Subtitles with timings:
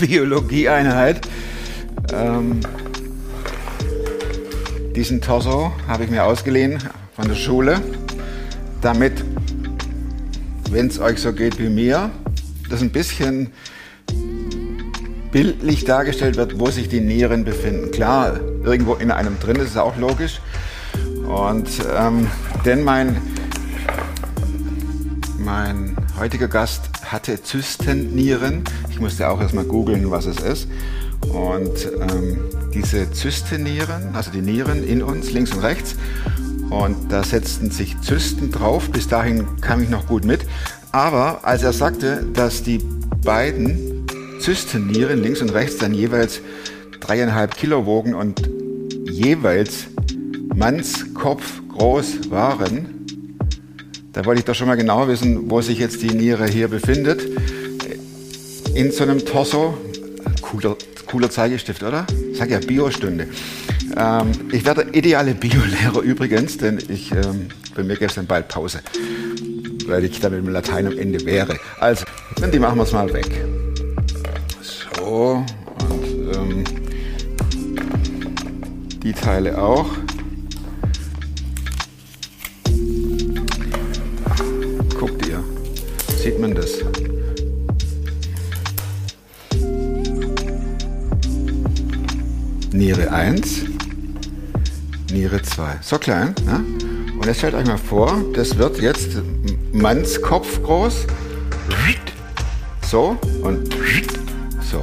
[0.00, 1.28] Biologieeinheit.
[2.12, 2.60] Ähm,
[4.96, 6.78] diesen Torso habe ich mir ausgeliehen
[7.14, 7.80] von der Schule,
[8.80, 9.24] damit,
[10.70, 12.10] wenn es euch so geht wie mir,
[12.68, 13.52] das ein bisschen
[15.30, 17.90] bildlich dargestellt wird, wo sich die Nieren befinden.
[17.90, 20.40] Klar, irgendwo in einem drin, ist auch logisch.
[21.26, 22.26] Und ähm,
[22.64, 23.16] denn mein,
[25.38, 28.64] mein heutiger Gast hatte Zystennieren.
[28.90, 30.68] Ich musste auch erstmal googeln, was es ist.
[31.32, 32.40] Und ähm,
[32.72, 35.96] diese Zystennieren, also die Nieren in uns, links und rechts,
[36.70, 38.90] und da setzten sich Zysten drauf.
[38.90, 40.46] Bis dahin kam ich noch gut mit.
[40.92, 42.78] Aber als er sagte, dass die
[43.24, 44.06] beiden
[44.40, 46.40] Zystennieren links und rechts dann jeweils
[47.00, 48.48] dreieinhalb Kilo wogen und
[49.10, 49.86] jeweils
[50.54, 52.99] Mannskopf groß waren,
[54.12, 57.22] da wollte ich doch schon mal genau wissen, wo sich jetzt die Niere hier befindet.
[58.74, 59.76] In so einem Torso,
[60.42, 62.06] cooler, cooler Zeigestift, oder?
[62.32, 63.28] Ich sag ja Biostunde.
[63.96, 68.80] Ähm, ich werde ideale Biolehrer übrigens, denn ich, ähm, bei mir dann bald Pause,
[69.86, 71.56] weil ich dann mit dem Latein am Ende wäre.
[71.78, 72.04] Also,
[72.52, 73.30] die machen wir es mal weg.
[74.60, 75.44] So,
[75.88, 76.64] und ähm,
[79.02, 79.88] die Teile auch.
[86.22, 86.78] Sieht man das?
[92.72, 93.64] Niere 1,
[95.12, 95.78] Niere 2.
[95.80, 96.34] So klein.
[96.44, 96.64] Ne?
[97.18, 99.22] Und jetzt stellt euch mal vor, das wird jetzt
[99.72, 101.06] Mannskopf groß.
[102.86, 103.74] So und
[104.70, 104.82] so.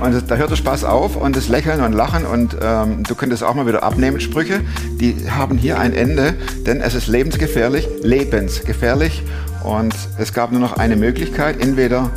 [0.00, 3.44] Und da hört der Spaß auf und das Lächeln und Lachen und ähm, du könntest
[3.44, 4.60] auch mal wieder abnehmen, Sprüche,
[5.00, 6.34] die haben hier ein Ende,
[6.66, 9.22] denn es ist lebensgefährlich, lebensgefährlich
[9.64, 12.10] und es gab nur noch eine Möglichkeit, entweder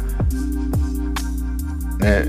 [2.02, 2.28] eine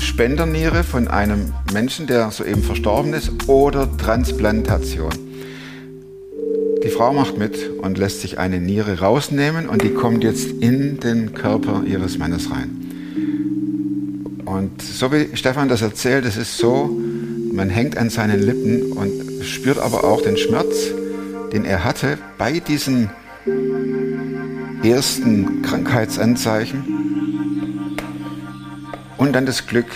[0.00, 5.12] Spenderniere von einem Menschen, der soeben verstorben ist, oder Transplantation.
[6.84, 11.00] Die Frau macht mit und lässt sich eine Niere rausnehmen und die kommt jetzt in
[11.00, 12.84] den Körper ihres Mannes rein.
[14.44, 16.90] Und so wie Stefan das erzählt, es ist so,
[17.52, 20.90] man hängt an seinen Lippen und spürt aber auch den Schmerz,
[21.52, 23.10] den er hatte bei diesen
[24.84, 27.96] ersten Krankheitsanzeichen
[29.16, 29.86] und dann das Glück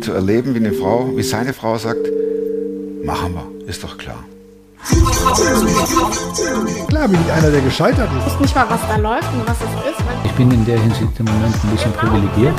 [0.00, 2.08] zu erleben, wie eine Frau, wie seine Frau sagt,
[3.04, 4.24] machen wir, ist doch klar.
[6.88, 8.26] Klar bin ich einer, der gescheitert ist.
[8.26, 10.00] Ich weiß nicht mal, was da läuft und was es ist.
[10.24, 12.54] Ich bin in der Hinsicht im Moment ein bisschen privilegiert.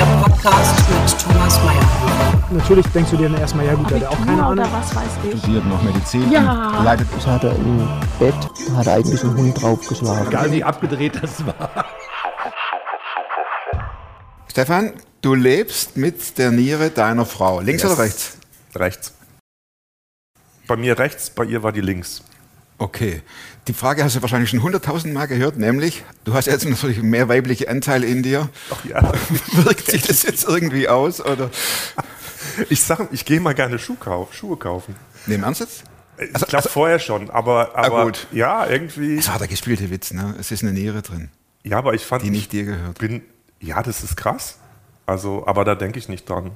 [0.00, 2.42] Der Podcast mit Thomas Mayer.
[2.52, 4.66] Natürlich denkst du dir dann erstmal, ja gut, der hat auch keine Ahnung.
[4.72, 5.38] was weiß ich.
[5.40, 6.78] Studiert noch Medizin Ja.
[6.78, 7.86] und leidet Das hat er im
[8.18, 8.34] Bett,
[8.76, 10.28] hat er eigentlich einen Hund draufgeschlagen.
[10.28, 11.84] Egal wie abgedreht das war.
[14.50, 17.60] Stefan, du lebst mit der Niere deiner Frau.
[17.60, 17.92] Links Yes.
[17.92, 18.38] oder rechts?
[18.74, 19.12] Rechts.
[20.66, 22.22] Bei mir rechts, bei ihr war die links.
[22.80, 23.20] Okay.
[23.68, 27.28] Die Frage hast du wahrscheinlich schon hunderttausend Mal gehört, nämlich, du hast jetzt natürlich mehr
[27.28, 28.48] weibliche Anteile in dir.
[28.70, 29.12] Ach ja.
[29.52, 31.20] Wirkt sich das jetzt irgendwie aus?
[31.20, 31.50] Oder?
[32.70, 34.96] Ich sag, ich gehe mal gerne Schuh kauf, Schuhe kaufen.
[35.26, 35.84] Nee, im Ernst jetzt?
[36.18, 38.26] Ich glaube vorher schon, aber, aber gut.
[38.32, 39.16] ja, irgendwie.
[39.16, 40.34] Das war der gespielte Witz, ne?
[40.40, 41.28] Es ist eine Niere drin,
[41.62, 42.98] Ja, aber ich fand, die nicht dir gehört.
[42.98, 43.22] bin,
[43.60, 44.56] ja, das ist krass.
[45.04, 46.52] Also, aber da denke ich nicht dran.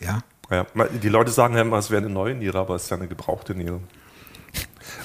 [0.00, 0.20] Ja?
[0.50, 0.66] Ja,
[1.00, 3.06] die Leute sagen ja immer, es wäre eine neue Niere, aber es ist ja eine
[3.06, 3.80] gebrauchte Niere.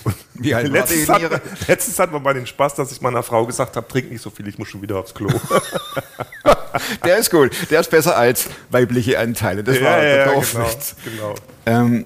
[0.03, 3.23] Und Wie alt war letztens, hat, letztens hatten wir mal den Spaß, dass ich meiner
[3.23, 5.29] Frau gesagt habe, trink nicht so viel, ich muss schon wieder aufs Klo.
[7.05, 7.51] Der ist gut.
[7.71, 9.63] Der ist besser als weibliche Anteile.
[9.63, 10.95] Das war der genau, Dorfwitz.
[11.03, 11.35] genau.
[11.65, 12.05] Ähm,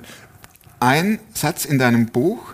[0.80, 2.54] ein Satz in deinem Buch,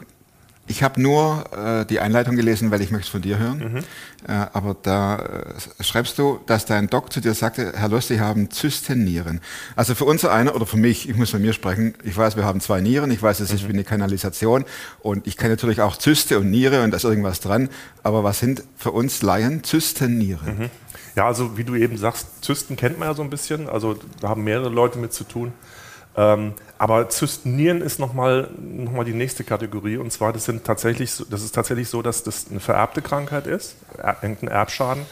[0.68, 3.84] ich habe nur äh, die Einleitung gelesen, weil ich möchte es von dir hören,
[4.28, 8.20] äh, aber da äh, schreibst du, dass dein Doc zu dir sagte, Herr Loss, Sie
[8.20, 9.42] haben Zystennieren.
[9.76, 12.46] Also für unser einer, oder für mich, ich muss von mir sprechen, ich weiß, wir
[12.46, 14.66] haben zwei Nieren, ich weiß, es ist wie eine Kanalisation
[15.00, 17.70] und ich kenne natürlich auch Zyste und Niere und da ist irgendwas dran,
[18.04, 20.70] aber was sind für uns Laien Zystennieren?
[21.16, 24.30] Ja, also wie du eben sagst, Zysten kennt man ja so ein bisschen, also da
[24.30, 25.54] haben mehrere Leute mit zu tun.
[26.18, 31.12] Ähm, aber Zystenieren ist nochmal noch mal die nächste Kategorie und zwar das, sind tatsächlich,
[31.12, 33.76] so- das ist tatsächlich so, dass das eine vererbte Krankheit ist,
[34.22, 35.06] irgendein Erbschaden.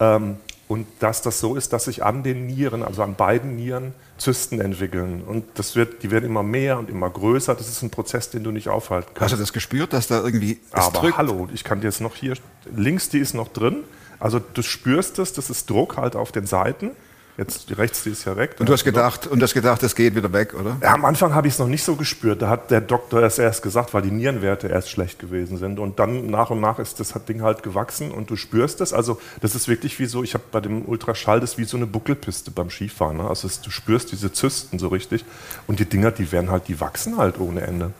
[0.00, 0.36] Ähm,
[0.68, 4.60] und dass das so ist, dass sich an den Nieren, also an beiden Nieren, Zysten
[4.60, 5.22] entwickeln.
[5.24, 7.54] Und das wird, die werden immer mehr und immer größer.
[7.54, 9.20] Das ist ein Prozess, den du nicht aufhalten kannst.
[9.32, 11.18] Hast du das gespürt, dass da irgendwie Aber drückt?
[11.18, 12.34] hallo, ich kann dir jetzt noch hier,
[12.74, 13.84] links, die ist noch drin.
[14.18, 16.90] Also du spürst es, das ist Druck halt auf den Seiten.
[17.38, 18.56] Jetzt die rechts, die ist ja weg.
[18.58, 20.78] Und du hast gedacht, und du hast gedacht, es geht wieder weg, oder?
[20.80, 22.40] Ja, am Anfang habe ich es noch nicht so gespürt.
[22.40, 25.78] Da hat der Doktor es erst gesagt, weil die Nierenwerte erst schlecht gewesen sind.
[25.78, 28.94] Und dann nach und nach ist das Ding halt gewachsen und du spürst es.
[28.94, 31.86] Also das ist wirklich wie so, ich habe bei dem Ultraschall das wie so eine
[31.86, 33.18] Buckelpiste beim Skifahren.
[33.18, 33.28] Ne?
[33.28, 35.22] Also es, du spürst diese Zysten so richtig.
[35.66, 37.92] Und die Dinger, die werden halt, die wachsen halt ohne Ende.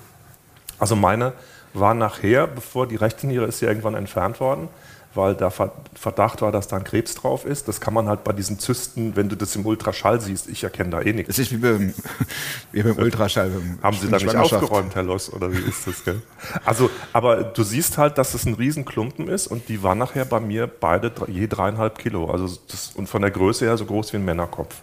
[0.78, 1.34] Also meine
[1.74, 4.68] war nachher, bevor die rechte Niere ist ja irgendwann entfernt worden,
[5.16, 7.68] weil der Verdacht war, dass da ein Krebs drauf ist.
[7.68, 10.90] Das kann man halt bei diesen Zysten, wenn du das im Ultraschall siehst, ich erkenne
[10.90, 11.28] da eh nichts.
[11.28, 11.94] Das ist wie beim,
[12.72, 13.50] wie beim Ultraschall.
[13.50, 16.04] Beim Haben Sie da nicht aufgeräumt, Herr Loss, oder wie ist das?
[16.04, 16.22] Gell?
[16.64, 20.40] Also, aber du siehst halt, dass es ein Riesenklumpen ist und die waren nachher bei
[20.40, 22.30] mir beide je dreieinhalb Kilo.
[22.30, 24.76] Also das, und von der Größe her so groß wie ein Männerkopf.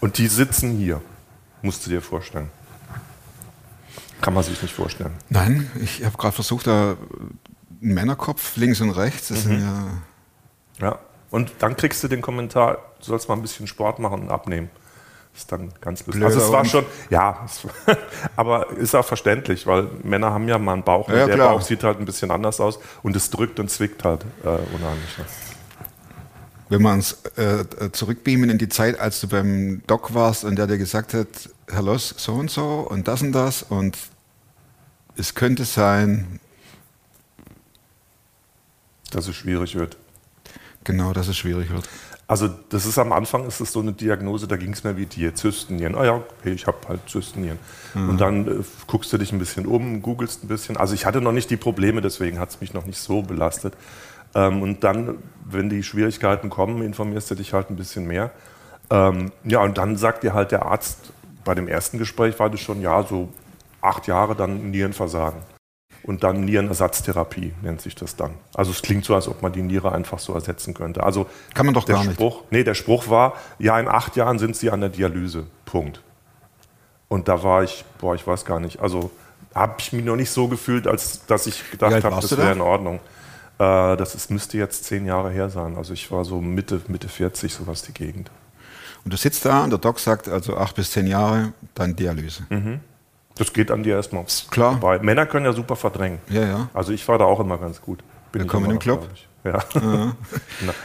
[0.00, 1.00] Und die sitzen hier,
[1.62, 2.50] musst du dir vorstellen.
[4.20, 5.14] Kann man sich nicht vorstellen.
[5.28, 6.96] Nein, ich habe gerade versucht, da
[7.82, 9.28] einen Männerkopf links und rechts.
[9.28, 9.48] Das mhm.
[9.48, 9.86] sind ja.
[10.80, 10.98] Ja,
[11.30, 14.70] und dann kriegst du den Kommentar, du sollst mal ein bisschen Sport machen und abnehmen.
[15.32, 16.24] Das ist dann ganz lustig.
[16.24, 17.66] Also es war schon, ja, es,
[18.36, 21.52] aber ist auch verständlich, weil Männer haben ja mal einen Bauch ja, und der klar.
[21.52, 25.18] Bauch sieht halt ein bisschen anders aus und es drückt und zwickt halt äh, unheimlich.
[25.18, 25.24] Ne?
[26.70, 30.66] Wenn wir uns äh, zurückbeamen in die Zeit, als du beim Doc warst und der
[30.66, 31.28] dir gesagt hat,
[31.68, 33.96] Herr Loss, so und so und das und das und
[35.16, 36.40] es könnte sein,
[39.10, 39.96] dass es schwierig wird.
[40.84, 41.88] Genau, dass es schwierig wird.
[42.26, 45.06] Also das ist am Anfang ist es so eine Diagnose, da ging es mir wie
[45.06, 45.94] dir, Zystennieren.
[45.94, 47.58] Ah ja, okay, ich habe halt Zystennieren.
[47.94, 48.08] Mhm.
[48.10, 50.76] Und dann äh, guckst du dich ein bisschen um, googelst ein bisschen.
[50.76, 53.72] Also ich hatte noch nicht die Probleme, deswegen hat es mich noch nicht so belastet.
[54.34, 58.30] Ähm, und dann, wenn die Schwierigkeiten kommen, informierst du dich halt ein bisschen mehr.
[58.90, 61.12] Ähm, ja, und dann sagt dir halt der Arzt,
[61.44, 63.30] bei dem ersten Gespräch war das schon, ja, so
[63.80, 65.40] acht Jahre dann Nierenversagen.
[66.02, 68.32] Und dann Nierenersatztherapie nennt sich das dann.
[68.54, 71.02] Also es klingt so, als ob man die Niere einfach so ersetzen könnte.
[71.02, 72.52] Also Kann man doch der gar Spruch, nicht.
[72.52, 75.46] Nee, der Spruch war, ja, in acht Jahren sind sie an der Dialyse.
[75.64, 76.02] Punkt.
[77.08, 78.80] Und da war ich, boah, ich weiß gar nicht.
[78.80, 79.10] Also
[79.54, 82.60] habe ich mich noch nicht so gefühlt, als dass ich gedacht habe, das wäre in
[82.60, 83.00] Ordnung.
[83.58, 85.76] Äh, das ist, müsste jetzt zehn Jahre her sein.
[85.76, 88.30] Also ich war so Mitte, Mitte 40, sowas die Gegend.
[89.04, 92.44] Und du sitzt da und der Doc sagt also acht bis zehn Jahre, dann Dialyse.
[92.50, 92.80] Mhm.
[93.38, 94.24] Das geht an dir erstmal.
[94.50, 94.82] Klar.
[94.82, 96.18] Weil Männer können ja super verdrängen.
[96.28, 96.68] Ja, ja.
[96.74, 98.00] Also ich war da auch immer ganz gut.
[98.32, 99.08] Bin Willkommen im Club.
[99.44, 99.58] Ja.
[99.80, 100.14] Ja.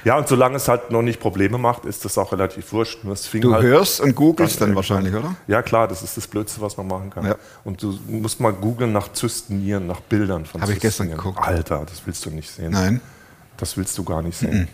[0.05, 3.03] ja, und solange es halt noch nicht Probleme macht, ist das auch relativ wurscht.
[3.03, 5.35] Nur es fing Du halt hörst und googelst dann, wahrscheinlich, oder?
[5.47, 7.25] Ja, klar, das ist das Blödste, was man machen kann.
[7.25, 7.35] Ja.
[7.63, 11.39] Und du musst mal googeln nach Zystennieren, nach Bildern von Hab ich gestern geguckt.
[11.41, 12.71] Alter, das willst du nicht sehen.
[12.71, 13.01] Nein.
[13.57, 14.69] Das willst du gar nicht sehen.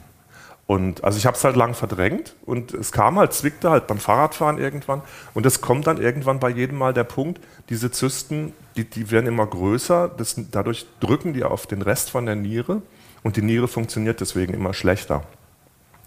[0.69, 3.97] Und also ich habe es halt lang verdrängt und es kam halt, zwickte halt beim
[3.97, 5.01] Fahrradfahren irgendwann.
[5.33, 9.25] Und es kommt dann irgendwann bei jedem Mal der Punkt, diese Zysten, die, die werden
[9.25, 12.83] immer größer, das, dadurch drücken die auf den Rest von der Niere
[13.23, 15.23] und die Niere funktioniert deswegen immer schlechter.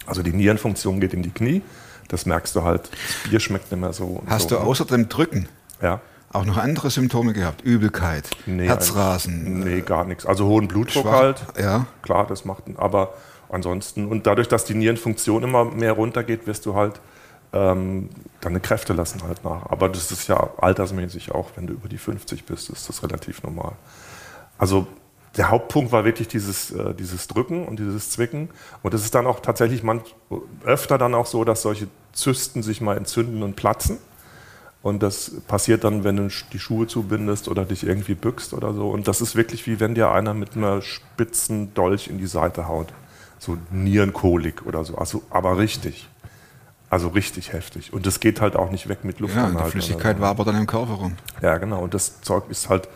[0.05, 1.61] Also die Nierenfunktion geht in die Knie,
[2.07, 4.23] das merkst du halt, das Bier schmeckt nicht mehr so.
[4.27, 4.67] Hast so, du ne?
[4.67, 5.49] außer dem Drücken
[5.81, 5.99] Ja.
[6.31, 7.63] auch noch andere Symptome gehabt?
[7.63, 10.25] Übelkeit, Nee, Herzrasen, Nee, gar nichts.
[10.25, 11.43] Also hohen Blutdruck schwach- halt.
[11.59, 11.85] Ja.
[12.01, 13.13] Klar, das macht, aber
[13.53, 16.99] ansonsten, und dadurch, dass die Nierenfunktion immer mehr runtergeht, wirst du halt,
[17.53, 18.09] ähm,
[18.41, 19.67] deine Kräfte lassen halt nach.
[19.67, 23.43] Aber das ist ja altersmäßig auch, wenn du über die 50 bist, ist das relativ
[23.43, 23.73] normal.
[24.57, 24.87] Also
[25.37, 28.49] der Hauptpunkt war wirklich dieses, äh, dieses Drücken und dieses Zwicken.
[28.81, 30.15] Und es ist dann auch tatsächlich manch,
[30.65, 33.97] öfter dann auch so, dass solche Zysten sich mal entzünden und platzen.
[34.83, 38.89] Und das passiert dann, wenn du die Schuhe zubindest oder dich irgendwie bückst oder so.
[38.89, 42.67] Und das ist wirklich wie wenn dir einer mit einer spitzen Dolch in die Seite
[42.67, 42.93] haut.
[43.43, 44.97] So Nierenkolik oder so.
[44.97, 46.07] Also, aber richtig.
[46.89, 47.91] Also richtig heftig.
[47.91, 49.71] Und das geht halt auch nicht weg mit Ja, die Luftanhalten.
[49.71, 51.17] Flüssigkeit oder war aber dann im Körper rum.
[51.41, 51.45] so.
[51.45, 51.81] Ja, genau.
[51.83, 52.87] Und das Zeug ist halt,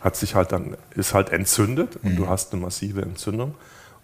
[0.00, 3.54] hat sich halt dann, ist halt entzündet und du hast eine massive Entzündung.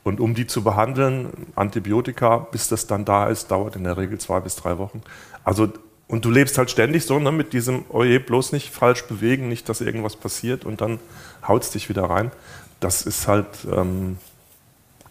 [0.05, 4.19] Und um die zu behandeln, Antibiotika, bis das dann da ist, dauert in der Regel
[4.19, 5.03] zwei bis drei Wochen.
[5.43, 5.69] Also,
[6.07, 9.69] und du lebst halt ständig so ne, mit diesem, oje, bloß nicht falsch bewegen, nicht,
[9.69, 11.01] dass irgendwas passiert und dann
[11.47, 12.31] haut es dich wieder rein.
[12.79, 14.19] Das ist halt ähm,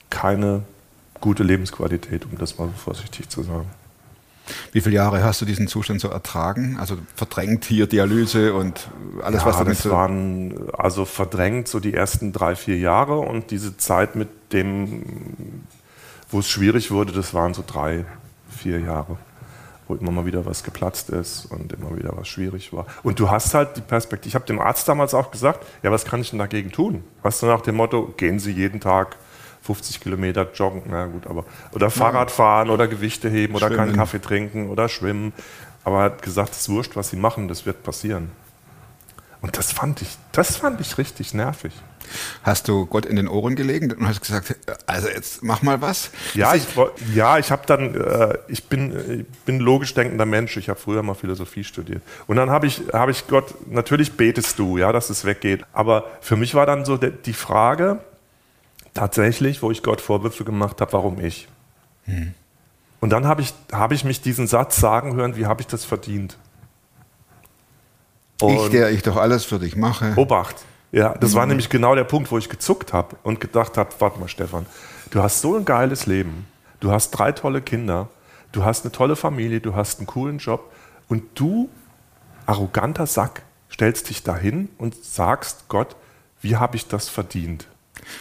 [0.09, 0.61] keine
[1.21, 3.67] gute Lebensqualität, um das mal vorsichtig zu sagen.
[4.71, 6.77] Wie viele Jahre hast du diesen Zustand so ertragen?
[6.79, 8.89] Also verdrängt hier Dialyse und
[9.21, 13.51] alles, was ja, damit das waren also verdrängt so die ersten drei, vier Jahre und
[13.51, 15.63] diese Zeit mit dem,
[16.29, 18.05] wo es schwierig wurde, das waren so drei,
[18.49, 19.17] vier Jahre,
[19.87, 22.85] wo immer mal wieder was geplatzt ist und immer wieder was schwierig war.
[23.03, 26.05] Und du hast halt die Perspektive, ich habe dem Arzt damals auch gesagt, ja, was
[26.05, 27.03] kann ich denn dagegen tun?
[27.23, 29.17] Weißt du, nach dem Motto, gehen Sie jeden Tag
[29.67, 31.43] 50 Kilometer joggen, na gut, aber
[31.73, 33.95] oder Fahrrad fahren oder Gewichte heben oder keinen Schwimmen.
[33.97, 35.33] Kaffee trinken oder schwimmen.
[35.83, 38.31] Aber er hat gesagt, es ist wurscht, was Sie machen, das wird passieren.
[39.41, 41.73] Und das fand ich, das fand ich richtig nervig.
[42.43, 44.55] Hast du Gott in den Ohren gelegen und hast gesagt,
[44.85, 46.11] also jetzt mach mal was?
[46.33, 46.63] Ja, ich,
[47.13, 50.55] ja, ich habe dann, äh, ich bin, äh, ich bin logisch denkender Mensch.
[50.55, 52.01] Ich habe früher mal Philosophie studiert.
[52.25, 55.65] Und dann habe ich, habe ich Gott, natürlich betest du, ja, dass es weggeht.
[55.73, 57.99] Aber für mich war dann so die Frage,
[58.97, 61.47] tatsächlich, wo ich Gott Vorwürfe gemacht habe, warum ich?
[62.99, 65.85] Und dann habe ich, habe ich mich diesen Satz sagen hören, wie habe ich das
[65.85, 66.37] verdient?
[68.41, 70.13] ich, der ich doch alles für dich mache.
[70.15, 70.57] Obacht.
[70.91, 74.19] Ja, das war nämlich genau der Punkt, wo ich gezuckt habe und gedacht habe, warte
[74.19, 74.65] mal, Stefan,
[75.11, 76.47] du hast so ein geiles Leben,
[76.79, 78.09] du hast drei tolle Kinder,
[78.51, 80.71] du hast eine tolle Familie, du hast einen coolen Job
[81.09, 81.69] und du,
[82.45, 85.95] arroganter Sack, stellst dich dahin und sagst Gott,
[86.41, 87.67] wie habe ich das verdient?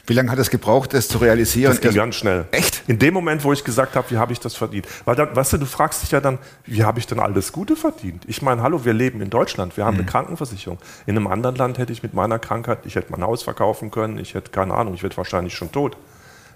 [0.06, 1.72] Wie lange hat es gebraucht, das zu realisieren?
[1.72, 2.44] Das ging Erst- ganz schnell.
[2.52, 2.82] Echt?
[2.86, 4.86] In dem Moment, wo ich gesagt habe, wie habe ich das verdient?
[5.04, 7.76] Weil dann, weißt du, du fragst dich ja dann, wie habe ich denn alles Gute
[7.76, 8.24] verdient?
[8.26, 10.00] Ich meine, hallo, wir leben in Deutschland, wir haben Mhm.
[10.02, 10.78] eine Krankenversicherung.
[11.06, 14.18] In einem anderen Land hätte ich mit meiner Krankheit, ich hätte mein Haus verkaufen können,
[14.18, 15.96] ich hätte keine Ahnung, ich wäre wahrscheinlich schon tot.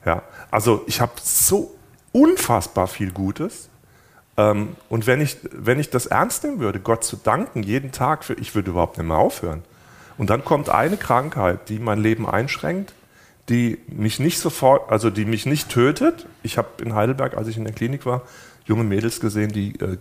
[0.07, 1.75] Ja, also ich habe so
[2.13, 3.69] unfassbar viel Gutes.
[4.37, 8.25] Ähm, und wenn ich, wenn ich das ernst nehmen würde, Gott zu danken, jeden Tag,
[8.25, 9.63] für, ich würde überhaupt nicht mehr aufhören.
[10.19, 12.93] Und dann kommt eine Krankheit, die mein Leben einschränkt,
[13.51, 16.27] die mich nicht sofort, also die mich nicht tötet.
[16.43, 18.23] Ich habe in Heidelberg, als ich in der Klinik war,
[18.65, 19.99] junge Mädels gesehen, die äh,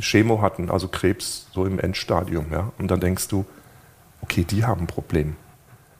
[0.00, 2.46] Chemo hatten, also Krebs so im Endstadium.
[2.52, 2.72] Ja?
[2.78, 3.44] Und dann denkst du,
[4.22, 5.36] okay, die haben ein Problem.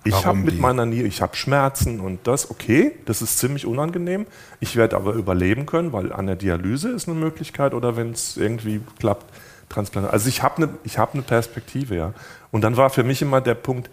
[0.05, 0.61] Ich habe mit die?
[0.61, 4.27] meiner Niere, ich habe Schmerzen und das, okay, das ist ziemlich unangenehm.
[4.59, 8.37] Ich werde aber überleben können, weil an der Dialyse ist eine Möglichkeit oder wenn es
[8.37, 9.33] irgendwie klappt,
[9.69, 10.13] Transplantation.
[10.13, 12.15] Also ich habe eine hab ne Perspektive, ja.
[12.51, 13.91] Und dann war für mich immer der Punkt,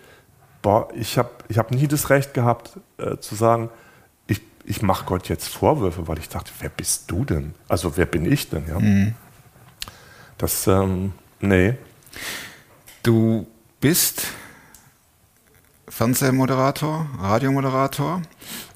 [0.61, 3.69] boah, ich habe ich hab nie das Recht gehabt äh, zu sagen,
[4.27, 7.53] ich, ich mache Gott jetzt Vorwürfe, weil ich dachte, wer bist du denn?
[7.67, 8.67] Also wer bin ich denn?
[8.67, 9.11] Ja?
[10.37, 11.75] Das, ähm, nee.
[13.03, 13.47] Du
[13.79, 14.27] bist
[15.99, 18.21] Fernsehmoderator, Radiomoderator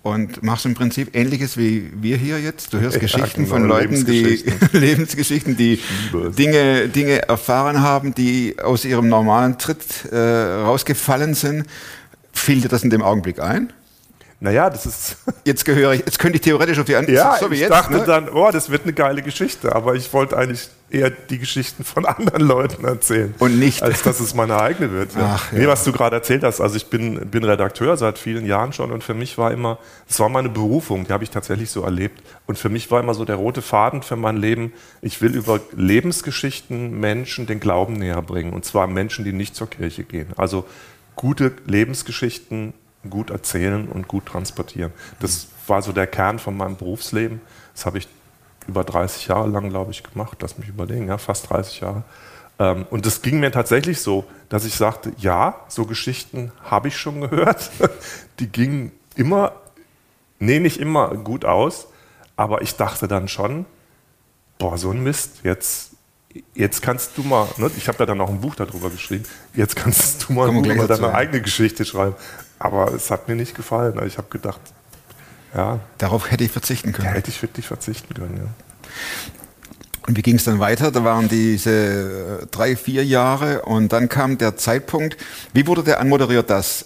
[0.01, 2.73] und machst im Prinzip Ähnliches wie wir hier jetzt.
[2.73, 4.69] Du hörst Ja, Geschichten genau, von Leuten, die Lebensgeschichten.
[4.81, 5.79] Lebensgeschichten, die
[6.11, 6.35] liebe es.
[6.35, 11.65] Dinge, Dinge erfahren haben, die aus ihrem normalen Tritt äh, rausgefallen sind.
[12.33, 13.71] Fiel dir das in dem Augenblick ein?
[14.43, 15.15] Naja, das ist.
[15.45, 17.71] Jetzt gehöre ich, jetzt könnte ich theoretisch auf die andere Ja, so wie ich jetzt.
[17.71, 18.03] dachte ne?
[18.05, 22.05] dann, oh, das wird eine geile Geschichte, aber ich wollte eigentlich eher die Geschichten von
[22.13, 23.33] anderen Leuten erzählen.
[23.39, 25.15] Und nicht- Als dass es meine eigene wird.
[25.15, 25.35] Ja.
[25.35, 25.59] Ach, ja.
[25.59, 28.91] Nee, was du gerade erzählt hast, also ich bin, bin Redakteur seit vielen Jahren schon
[28.91, 32.21] und für mich war immer, es war meine Berufung, die habe ich tatsächlich so erlebt.
[32.45, 34.71] Und für mich war immer so der rote Faden für mein Leben,
[35.01, 38.53] ich will über Lebensgeschichten Menschen den Glauben näher bringen.
[38.53, 40.27] Und zwar Menschen, die nicht zur Kirche gehen.
[40.37, 40.65] Also
[41.15, 42.73] gute Lebensgeschichten
[43.09, 44.91] gut erzählen und gut transportieren.
[45.19, 47.41] Das war so der Kern von meinem Berufsleben.
[47.73, 48.07] Das habe ich
[48.67, 50.37] über 30 Jahre lang, glaube ich, gemacht.
[50.41, 52.03] Lass mich überlegen, ja, fast 30 Jahre.
[52.59, 56.97] Ähm, und das ging mir tatsächlich so, dass ich sagte, ja, so Geschichten habe ich
[56.97, 57.71] schon gehört.
[58.39, 59.53] Die gingen immer,
[60.39, 61.87] nee, nicht immer gut aus,
[62.35, 63.65] aber ich dachte dann schon,
[64.57, 65.91] boah, so ein Mist, jetzt,
[66.53, 69.75] jetzt kannst du mal, ne, ich habe ja dann auch ein Buch darüber geschrieben, jetzt
[69.75, 72.15] kannst du mal, mal deine eigene Geschichte schreiben.
[72.63, 73.99] Aber es hat mir nicht gefallen.
[74.07, 74.61] Ich habe gedacht,
[75.53, 77.09] ja, Darauf hätte ich verzichten können.
[77.09, 78.37] hätte ich wirklich verzichten können.
[78.37, 78.89] Ja.
[80.07, 80.89] Und wie ging es dann weiter?
[80.89, 85.17] Da waren diese äh, drei, vier Jahre und dann kam der Zeitpunkt.
[85.53, 86.85] Wie wurde der anmoderiert, dass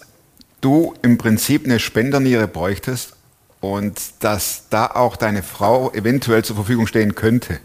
[0.60, 3.14] du im Prinzip eine Spenderniere bräuchtest
[3.60, 7.60] und dass da auch deine Frau eventuell zur Verfügung stehen könnte?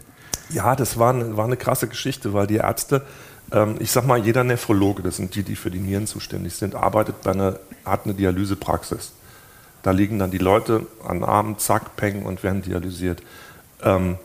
[0.50, 3.02] Ja, das war eine, war eine krasse Geschichte, weil die Ärzte,
[3.78, 7.22] ich sag mal, jeder Nephrologe, das sind die, die für die Nieren zuständig sind, arbeitet
[7.22, 9.12] bei einer, hat eine Dialysepraxis.
[9.84, 13.22] Da liegen dann die Leute an Armen, zack, peng und werden dialysiert.
[13.82, 14.18] Ähm,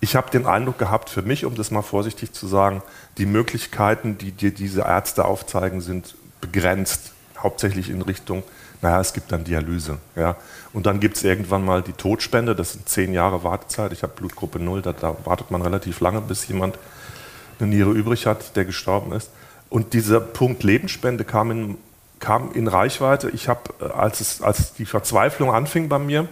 [0.00, 2.82] ich habe den Eindruck gehabt, für mich, um das mal vorsichtig zu sagen,
[3.16, 7.12] die Möglichkeiten, die dir diese Ärzte aufzeigen, sind begrenzt.
[7.38, 8.42] Hauptsächlich in Richtung,
[8.82, 9.98] naja, es gibt dann Dialyse.
[10.16, 10.36] Ja.
[10.72, 13.92] Und dann gibt es irgendwann mal die Todspende, das sind zehn Jahre Wartezeit.
[13.92, 16.78] Ich habe Blutgruppe 0, da, da wartet man relativ lange, bis jemand
[17.58, 19.30] eine Niere übrig hat, der gestorben ist.
[19.68, 21.78] Und dieser Punkt Lebensspende kam in,
[22.20, 23.30] kam in Reichweite.
[23.30, 26.28] Ich habe, äh, als, es, als die Verzweiflung anfing bei mir,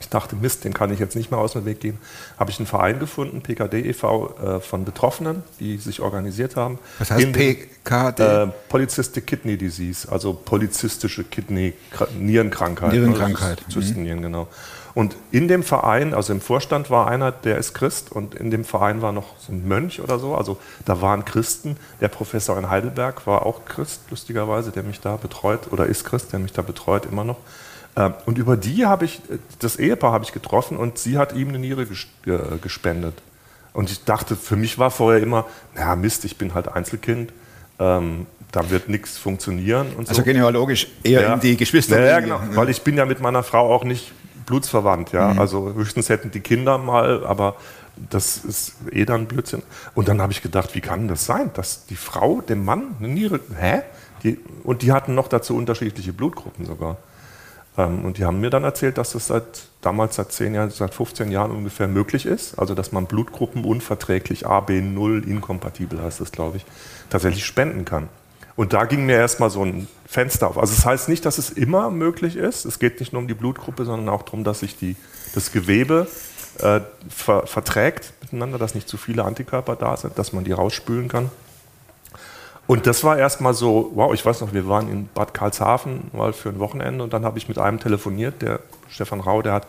[0.00, 1.98] ich dachte, Mist, den kann ich jetzt nicht mehr aus dem Weg gehen.
[2.38, 6.78] Habe ich einen Verein gefunden, PKD e.V., äh, von Betroffenen, die sich organisiert haben.
[6.98, 8.22] Was heißt PKD?
[8.22, 11.74] Äh, Polycystic Kidney Disease, also polyzystische Kidney
[12.18, 12.92] Nierenkrankheit.
[12.92, 14.48] Nierenkrankheit, Also Zystennieren, genau.
[14.94, 18.64] Und in dem Verein, also im Vorstand war einer, der ist Christ und in dem
[18.64, 20.34] Verein war noch so ein Mönch oder so.
[20.34, 21.76] Also da waren Christen.
[22.00, 26.32] Der Professor in Heidelberg war auch Christ, lustigerweise, der mich da betreut oder ist Christ,
[26.32, 27.38] der mich da betreut immer noch.
[27.96, 29.20] Ähm, Und über die habe ich,
[29.60, 33.14] das Ehepaar habe ich getroffen und sie hat ihm eine Niere äh, gespendet.
[33.72, 37.32] Und ich dachte, für mich war vorher immer, naja, Mist, ich bin halt Einzelkind.
[37.78, 40.10] ähm, da wird nichts funktionieren und so.
[40.10, 42.00] Also genealogisch eher in die Geschwister.
[42.00, 42.40] Ja, ja, genau.
[42.54, 44.10] Weil ich bin ja mit meiner Frau auch nicht
[44.50, 45.32] blutsverwandt, ja.
[45.38, 47.54] Also höchstens hätten die Kinder mal, aber
[48.10, 49.62] das ist eh dann Blödsinn.
[49.94, 53.08] Und dann habe ich gedacht, wie kann das sein, dass die Frau dem Mann eine
[53.08, 53.82] Niere, hä?
[54.24, 56.96] Die, und die hatten noch dazu unterschiedliche Blutgruppen sogar.
[57.78, 60.92] Ähm, und die haben mir dann erzählt, dass das seit damals seit 10 Jahren, seit
[60.92, 62.58] 15 Jahren ungefähr möglich ist.
[62.58, 66.66] Also dass man Blutgruppen unverträglich AB0 inkompatibel heißt das, glaube ich,
[67.08, 68.08] tatsächlich spenden kann.
[68.60, 70.58] Und da ging mir erstmal so ein Fenster auf.
[70.58, 72.66] Also es das heißt nicht, dass es immer möglich ist.
[72.66, 74.96] Es geht nicht nur um die Blutgruppe, sondern auch darum, dass sich die,
[75.34, 76.06] das Gewebe
[76.58, 81.08] äh, ver, verträgt miteinander, dass nicht zu viele Antikörper da sind, dass man die rausspülen
[81.08, 81.30] kann.
[82.66, 86.34] Und das war erstmal so, wow, ich weiß noch, wir waren in Bad Karlshafen mal
[86.34, 89.66] für ein Wochenende und dann habe ich mit einem telefoniert, der Stefan Rau, der hat,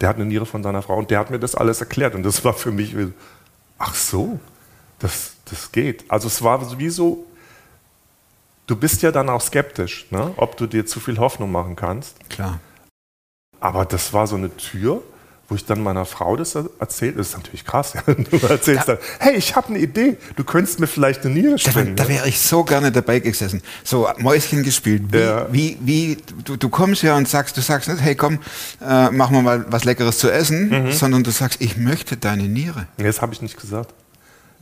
[0.00, 2.16] der hat eine Niere von seiner Frau und der hat mir das alles erklärt.
[2.16, 2.96] Und das war für mich,
[3.78, 4.40] ach so,
[4.98, 6.10] das, das geht.
[6.10, 7.24] Also es war wie so,
[8.66, 10.32] du bist ja dann auch skeptisch, ne?
[10.36, 12.16] ob du dir zu viel Hoffnung machen kannst.
[12.30, 12.60] Klar.
[13.60, 15.02] Aber das war so eine Tür,
[15.48, 18.02] wo ich dann meiner Frau das erzählt, das ist natürlich krass, ja.
[18.14, 21.58] du erzählst da, dann, hey, ich habe eine Idee, du könntest mir vielleicht eine Niere
[21.58, 21.94] spenden.
[21.94, 25.02] Da, da wäre ich so gerne dabei gesessen, so Mäuschen gespielt.
[25.12, 25.46] Wie, Ja.
[25.52, 28.38] wie, wie du, du kommst ja und sagst, du sagst nicht, hey komm,
[28.80, 30.92] äh, machen wir mal was Leckeres zu essen, Mhm.
[30.92, 32.86] sondern du sagst, ich möchte deine Niere.
[32.96, 33.92] Nee, das habe ich nicht gesagt.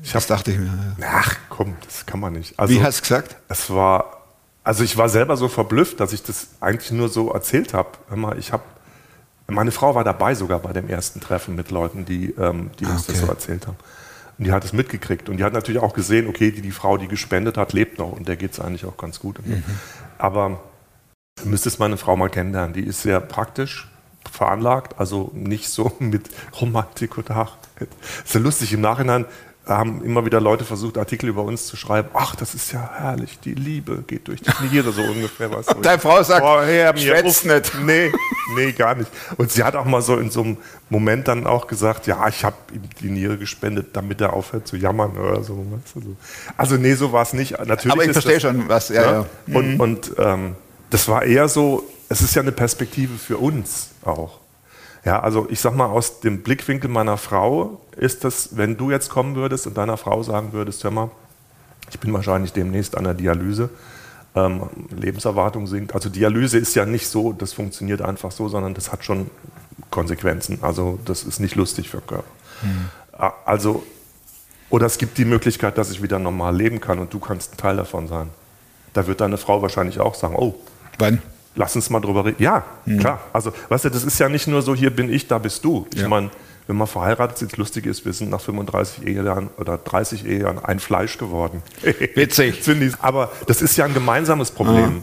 [0.02, 0.66] Ich Das dachte ich mir.
[0.98, 1.06] ja.
[1.14, 2.58] ach komm, das kann man nicht.
[2.58, 3.36] Also, Wie hast du gesagt?
[3.48, 4.22] Es war,
[4.64, 7.90] also ich war selber so verblüfft, dass ich das eigentlich nur so erzählt habe.
[8.38, 8.62] Ich habe,
[9.46, 13.06] meine Frau war dabei sogar bei dem ersten Treffen mit Leuten, die, ähm, die uns
[13.06, 13.26] das Okay.
[13.26, 13.76] so erzählt haben.
[14.38, 15.28] Und die hat es mitgekriegt.
[15.28, 18.12] Und die hat natürlich auch gesehen, okay, die, die Frau, die gespendet hat, lebt noch
[18.12, 19.38] und der geht es eigentlich auch ganz gut.
[19.46, 19.52] So.
[20.16, 20.60] Aber
[21.42, 22.72] du müsstest meine Frau mal kennenlernen.
[22.72, 23.90] Die ist sehr praktisch
[24.30, 27.56] veranlagt, also nicht so mit Romantik und ach.
[28.24, 29.24] Ist ja lustig, im Nachhinein
[29.66, 32.08] haben immer wieder Leute versucht, Artikel über uns zu schreiben.
[32.14, 35.52] Ach, das ist ja herrlich, die Liebe geht durch die Niere, so ungefähr.
[35.52, 37.72] Was Und deine Frau sagt, Herr, mir schwätz uff, nicht.
[37.84, 38.10] Nee,
[38.56, 39.10] nee, gar nicht.
[39.36, 40.56] Und sie hat auch mal so in so einem
[40.88, 44.76] Moment dann auch gesagt, ja, ich habe ihm die Niere gespendet, damit er aufhört zu
[44.76, 45.64] jammern oder so.
[46.56, 47.52] Also nee, so war es nicht.
[47.52, 49.26] Natürlich Aber ich verstehe schon, was, ja, ja.
[49.54, 50.56] und, und ähm,
[50.88, 54.39] das war eher so, es ist ja eine Perspektive für uns auch.
[55.04, 59.08] Ja, also ich sag mal, aus dem Blickwinkel meiner Frau ist das, wenn du jetzt
[59.08, 61.10] kommen würdest und deiner Frau sagen würdest, hör mal,
[61.90, 63.70] ich bin wahrscheinlich demnächst an der Dialyse,
[64.34, 65.94] ähm, Lebenserwartung sinkt.
[65.94, 69.30] Also Dialyse ist ja nicht so, das funktioniert einfach so, sondern das hat schon
[69.90, 70.58] Konsequenzen.
[70.62, 72.24] Also das ist nicht lustig für den Körper.
[73.18, 73.82] A- Also,
[74.68, 77.56] oder es gibt die Möglichkeit, dass ich wieder normal leben kann und du kannst ein
[77.56, 78.28] Teil davon sein.
[78.92, 80.54] Da wird deine Frau wahrscheinlich auch sagen, oh,
[80.98, 81.22] Wann?
[81.54, 82.42] Lass uns mal drüber reden.
[82.42, 82.64] Ja,
[82.98, 83.20] klar.
[83.32, 85.86] Also, weißt du, das ist ja nicht nur so, hier bin ich, da bist du.
[85.94, 86.08] Ich Ja.
[86.08, 86.30] meine,
[86.66, 90.78] wenn man verheiratet ist, lustig ist, wir sind nach 35 Ehejahren oder 30 Ehejahren ein
[90.78, 91.62] Fleisch geworden.
[92.14, 92.62] Witzig.
[93.00, 95.02] Aber das ist ja ein gemeinsames Problem.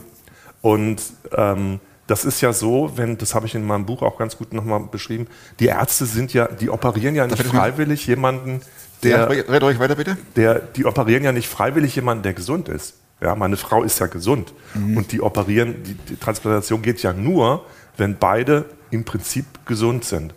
[0.62, 1.02] Und
[1.36, 4.54] ähm, das ist ja so, wenn, das habe ich in meinem Buch auch ganz gut
[4.54, 5.28] nochmal beschrieben,
[5.60, 8.62] die Ärzte sind ja, die operieren ja nicht freiwillig jemanden,
[9.04, 10.18] Der, der, red ruhig weiter, bitte.
[10.38, 12.96] der, die operieren ja nicht freiwillig jemanden, der gesund ist.
[13.22, 14.54] Ja, meine Frau ist ja gesund.
[14.76, 17.66] Und die operieren, die, die Transplantation geht ja nur,
[17.98, 20.34] wenn beide im Prinzip gesund sind.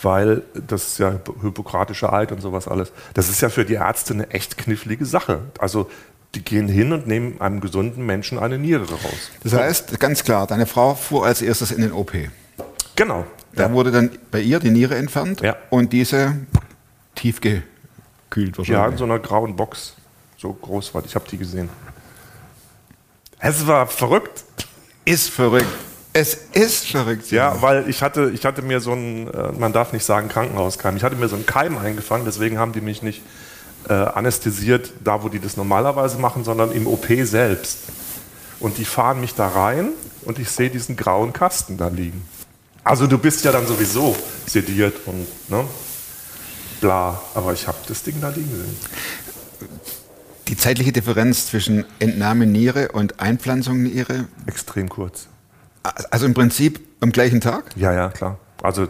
[0.00, 2.92] Weil das ist ja hippokratischer Eid und sowas alles.
[3.14, 5.40] Das ist ja für die Ärzte eine echt knifflige Sache.
[5.58, 5.90] Also
[6.34, 9.30] die gehen hin und nehmen einem gesunden Menschen eine Niere raus.
[9.42, 12.12] Das heißt, ganz klar, deine Frau fuhr als erstes in den OP.
[12.94, 13.24] Genau.
[13.54, 15.56] Da wurde dann bei ihr die Niere entfernt Ja.
[15.70, 16.36] und diese
[17.16, 17.64] tiefgekühlt
[18.36, 18.98] Ja, in wahrscheinlich.
[18.98, 19.94] so einer grauen Box.
[20.40, 21.08] So groß war die.
[21.08, 21.68] Ich habe die gesehen.
[23.40, 24.44] Es war verrückt.
[25.04, 25.66] ist verrückt.
[26.12, 27.30] Es ist verrückt.
[27.30, 30.96] Ja, weil ich hatte, ich hatte mir so ein, äh, man darf nicht sagen Krankenhauskeim,
[30.96, 33.22] ich hatte mir so einen Keim eingefangen, deswegen haben die mich nicht
[33.88, 37.78] äh, anästhesiert, da wo die das normalerweise machen, sondern im OP selbst.
[38.60, 39.90] Und die fahren mich da rein
[40.22, 42.26] und ich sehe diesen grauen Kasten da liegen.
[42.84, 45.64] Also du bist ja dann sowieso sediert und ne,
[46.80, 48.76] bla, aber ich habe das Ding da liegen gesehen.
[50.48, 55.28] Die zeitliche Differenz zwischen Entnahme Niere und Einpflanzung Niere, Extrem kurz.
[55.82, 57.64] also im Prinzip am gleichen Tag?
[57.76, 58.38] Ja, ja, klar.
[58.62, 58.88] Also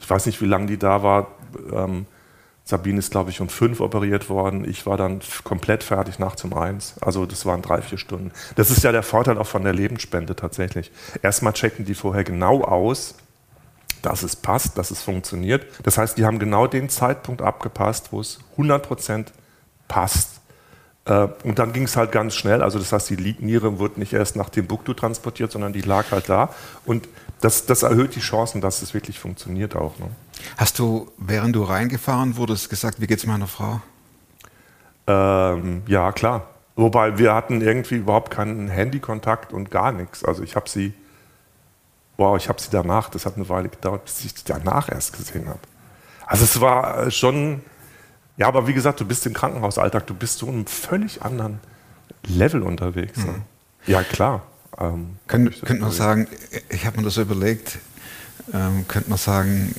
[0.00, 1.28] ich weiß nicht, wie lange die da war.
[1.72, 2.06] Ähm,
[2.64, 4.68] Sabine ist, glaube ich, um fünf operiert worden.
[4.68, 6.94] Ich war dann komplett fertig nachts um eins.
[7.00, 8.30] Also das waren drei, vier Stunden.
[8.56, 10.90] Das ist ja der Vorteil auch von der Lebensspende tatsächlich.
[11.22, 13.14] Erstmal checken die vorher genau aus,
[14.02, 15.66] dass es passt, dass es funktioniert.
[15.82, 19.26] Das heißt, die haben genau den Zeitpunkt abgepasst, wo es 100%
[19.86, 20.37] passt.
[21.08, 22.62] Äh, Und dann ging es halt ganz schnell.
[22.62, 26.28] Also das heißt, die Niere wird nicht erst nach Timbuktu transportiert, sondern die lag halt
[26.28, 26.50] da.
[26.84, 27.08] Und
[27.40, 29.98] das, das erhöht die Chancen, dass es wirklich funktioniert auch.
[29.98, 30.06] Ne?
[30.56, 33.80] Hast du, während du reingefahren wurdest, gesagt, wie geht's meiner Frau?
[35.06, 36.48] Ähm, ja, klar.
[36.76, 40.24] Wobei wir hatten irgendwie überhaupt keinen Handykontakt und gar nichts.
[40.24, 40.92] Also ich habe sie,
[42.16, 45.16] wow, ich habe sie danach, das hat eine Weile gedauert, bis ich sie danach erst
[45.16, 45.58] gesehen habe.
[46.26, 47.62] Also es war äh, schon,
[48.38, 51.60] ja, aber wie gesagt, du bist im Krankenhausalltag, du bist so in einem völlig anderen
[52.24, 53.18] Level unterwegs.
[53.18, 53.42] Ne?
[53.86, 54.42] Ja, klar.
[54.78, 56.28] Ähm, das könnte man sagen,
[56.68, 57.78] ich habe mir das so überlegt,
[58.54, 59.74] ähm, könnte man sagen,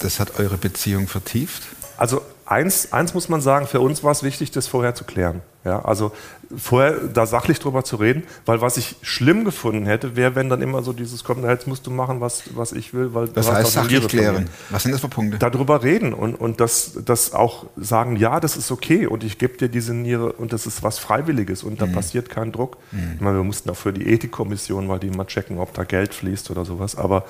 [0.00, 1.62] das hat eure Beziehung vertieft?
[1.96, 5.42] Also eins, eins muss man sagen, für uns war es wichtig, das vorher zu klären.
[5.64, 6.12] Ja, also
[6.54, 10.60] vorher da sachlich drüber zu reden, weil was ich schlimm gefunden hätte, wäre, wenn dann
[10.60, 13.72] immer so dieses kommt, jetzt musst du machen, was, was ich will, weil hast heißt
[13.72, 14.50] sachlich klären?
[14.68, 15.38] Was sind das für Punkte?
[15.38, 19.56] darüber reden und, und das, das auch sagen, ja, das ist okay und ich gebe
[19.56, 22.76] dir diese Niere und das ist was Freiwilliges und da passiert kein Druck.
[23.14, 26.12] Ich meine, wir mussten auch für die Ethikkommission, weil die immer checken, ob da Geld
[26.12, 27.24] fließt oder sowas, aber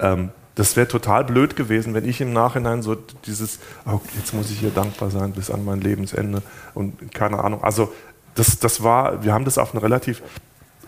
[0.00, 4.50] ähm, das wäre total blöd gewesen, wenn ich im Nachhinein so dieses, oh, jetzt muss
[4.50, 6.42] ich hier dankbar sein bis an mein Lebensende
[6.74, 7.62] und keine Ahnung.
[7.62, 7.92] Also
[8.34, 10.22] das, das war, wir haben das auf eine relativ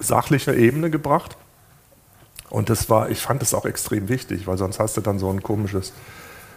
[0.01, 1.37] sachliche Ebene gebracht.
[2.49, 5.31] Und das war, ich fand das auch extrem wichtig, weil sonst hast du dann so
[5.31, 5.93] ein komisches.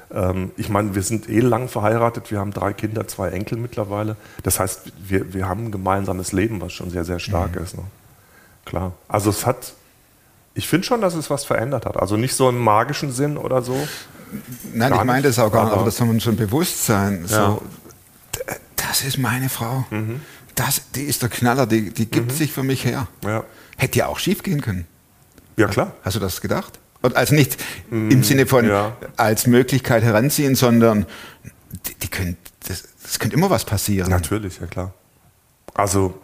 [0.09, 4.15] Ähm, ich meine, wir sind eh lang verheiratet, wir haben drei Kinder, zwei Enkel mittlerweile.
[4.43, 7.75] Das heißt, wir, wir haben ein gemeinsames Leben, was schon sehr, sehr stark ist.
[7.75, 7.83] Ne?
[8.63, 8.93] Klar.
[9.09, 9.73] Also es hat,
[10.53, 11.97] ich finde schon, dass es was verändert hat.
[11.97, 13.75] Also nicht so im magischen Sinn oder so.
[14.73, 17.25] Nein, ich meine das auch gar nicht, aber- das soll man schon bewusst sein.
[17.27, 17.45] Ja.
[17.47, 17.61] So,
[18.35, 18.39] d-
[18.75, 19.85] das ist meine Frau.
[19.89, 20.21] Mhm.
[20.55, 23.07] Das, die ist der Knaller, die, die gibt sich für mich her.
[23.23, 23.43] Ja,
[23.77, 24.85] Hätte ja auch schief gehen können.
[25.57, 25.93] ja klar.
[26.03, 26.79] Hast du das gedacht?
[27.01, 27.57] Und also nicht
[27.89, 28.95] im Sinne von ja.
[29.17, 31.07] als Möglichkeit heranziehen, sondern
[31.87, 32.37] die, die können,
[32.67, 34.09] das, das könnte immer was passieren.
[34.09, 34.93] Natürlich, ja klar.
[35.73, 36.19] Also,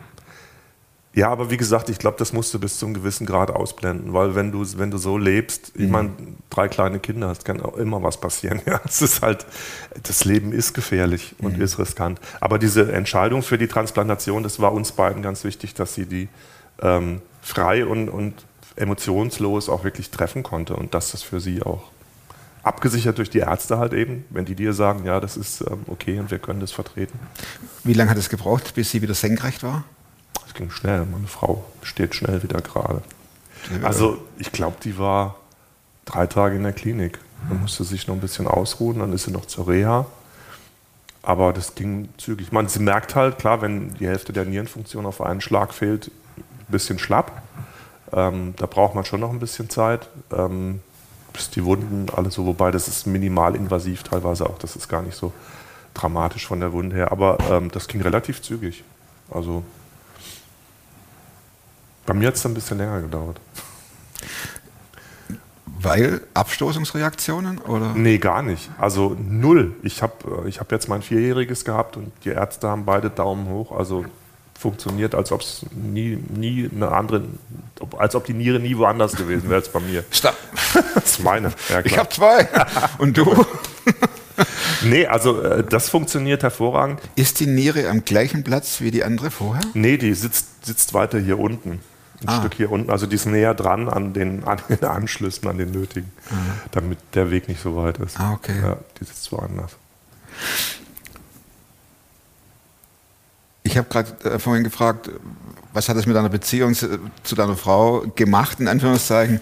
[1.17, 4.13] ja, aber wie gesagt, ich glaube, das musst du bis zu einem gewissen Grad ausblenden,
[4.13, 6.11] weil wenn du, wenn du so lebst, ich meine,
[6.51, 8.61] drei kleine Kinder, es kann auch immer was passieren.
[8.67, 9.47] Ja, es ist halt,
[10.03, 12.21] das Leben ist gefährlich und ist riskant.
[12.39, 16.27] Aber diese Entscheidung für die Transplantation, das war uns beiden ganz wichtig, dass sie die
[16.83, 18.35] ähm, frei und, und
[18.75, 21.81] emotionslos auch wirklich treffen konnte und dass das für sie auch
[22.61, 26.19] abgesichert durch die Ärzte halt eben, wenn die dir sagen, ja, das ist ähm, okay
[26.19, 27.17] und wir können das vertreten.
[27.83, 29.83] Wie lange hat es gebraucht, bis sie wieder senkrecht war?
[30.47, 31.05] Es ging schnell.
[31.05, 33.01] Meine Frau steht schnell wieder gerade.
[33.83, 35.35] Also ich glaube, die war
[36.05, 37.19] drei Tage in der Klinik.
[37.49, 40.05] Dann musste sich noch ein bisschen ausruhen, dann ist sie noch zur Reha.
[41.21, 42.51] Aber das ging zügig.
[42.51, 46.43] Man, sie merkt halt, klar, wenn die Hälfte der Nierenfunktion auf einen Schlag fehlt, ein
[46.69, 47.43] bisschen schlapp.
[48.13, 50.79] Ähm, da braucht man schon noch ein bisschen Zeit, ähm,
[51.33, 55.01] bis die Wunden alles so, wobei das ist minimal invasiv teilweise auch, das ist gar
[55.01, 55.33] nicht so
[55.93, 57.11] dramatisch von der Wunde her.
[57.11, 58.85] Aber ähm, das ging relativ zügig.
[59.29, 59.63] Also
[62.07, 63.39] bei mir hat es ein bisschen länger gedauert.
[65.79, 67.93] Weil Abstoßungsreaktionen oder?
[67.93, 68.71] Nee, gar nicht.
[68.79, 69.75] Also null.
[69.83, 73.77] Ich habe ich hab jetzt mein Vierjähriges gehabt und die Ärzte haben beide Daumen hoch.
[73.77, 74.05] Also
[74.57, 77.25] funktioniert, als ob es nie, nie eine andere,
[77.97, 80.03] als ob die Niere nie woanders gewesen wäre als bei mir.
[80.09, 80.35] Stopp.
[80.95, 81.51] Das ist meine.
[81.69, 82.47] Ja, Ich habe zwei.
[82.97, 83.45] Und du?
[84.83, 87.01] Nee, also äh, das funktioniert hervorragend.
[87.15, 89.63] Ist die Niere am gleichen Platz wie die andere vorher?
[89.73, 91.81] Nee, die sitzt, sitzt weiter hier unten.
[92.21, 92.39] Ein Ah.
[92.39, 92.89] Stück hier unten.
[92.89, 96.11] Also die ist näher dran an den, an den Anschlüssen, an den nötigen,
[96.71, 98.19] damit der Weg nicht so weit ist.
[98.19, 98.59] Ah, okay.
[98.61, 99.75] Ja, die sitzt woanders.
[103.63, 105.09] Ich habe gerade äh, vorhin gefragt,
[105.73, 109.41] was hat es mit deiner Beziehung zu, zu deiner Frau gemacht, in Anführungszeichen?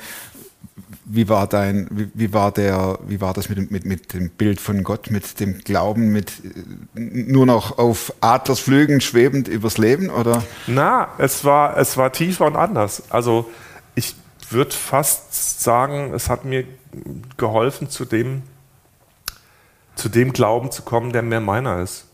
[1.08, 4.30] Wie war dein, wie, wie war der, wie war das mit dem, mit, mit dem
[4.30, 10.10] Bild von Gott, mit dem Glauben, mit äh, nur noch auf Adlersflügen schwebend übers Leben
[10.10, 10.44] oder?
[10.65, 13.04] Na, es war, es war tiefer und anders.
[13.12, 13.50] Also
[13.94, 14.15] ich
[14.50, 16.65] würde fast sagen, es hat mir
[17.38, 18.41] geholfen, zu dem,
[19.96, 22.06] zu dem Glauben zu kommen, der mehr meiner ist.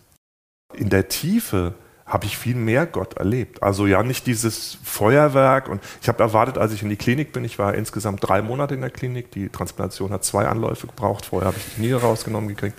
[0.73, 1.73] In der Tiefe
[2.11, 3.63] habe ich viel mehr Gott erlebt.
[3.63, 5.69] Also ja, nicht dieses Feuerwerk.
[5.69, 8.73] Und ich habe erwartet, als ich in die Klinik bin, ich war insgesamt drei Monate
[8.73, 9.31] in der Klinik.
[9.31, 11.27] Die Transplantation hat zwei Anläufe gebraucht.
[11.27, 12.77] Vorher habe ich die Niere rausgenommen gekriegt.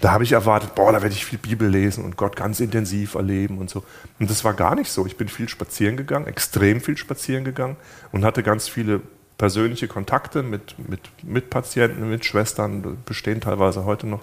[0.00, 3.14] Da habe ich erwartet, boah, da werde ich viel Bibel lesen und Gott ganz intensiv
[3.16, 3.84] erleben und so.
[4.18, 5.04] Und das war gar nicht so.
[5.04, 7.76] Ich bin viel spazieren gegangen, extrem viel spazieren gegangen
[8.12, 9.02] und hatte ganz viele
[9.36, 14.20] persönliche Kontakte mit, mit, mit Patienten, mit Schwestern, bestehen teilweise heute noch.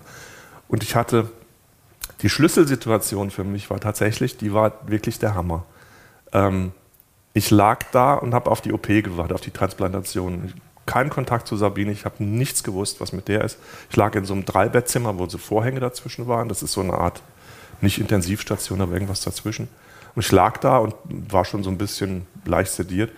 [0.68, 1.30] Und ich hatte
[2.22, 5.66] die Schlüsselsituation für mich war tatsächlich, die war wirklich der Hammer.
[6.34, 6.72] Ähm,
[7.34, 10.54] ich lag da und habe auf die OP gewartet, auf die Transplantation.
[10.86, 13.58] Kein Kontakt zu Sabine, ich habe nichts gewusst, was mit der ist.
[13.90, 16.50] Ich lag in so einem Dreibettzimmer, wo so Vorhänge dazwischen waren.
[16.50, 17.22] Das ist so eine Art,
[17.80, 19.70] nicht Intensivstation, aber irgendwas dazwischen.
[20.16, 23.12] Und ich lag da und war schon so ein bisschen leicht sediert.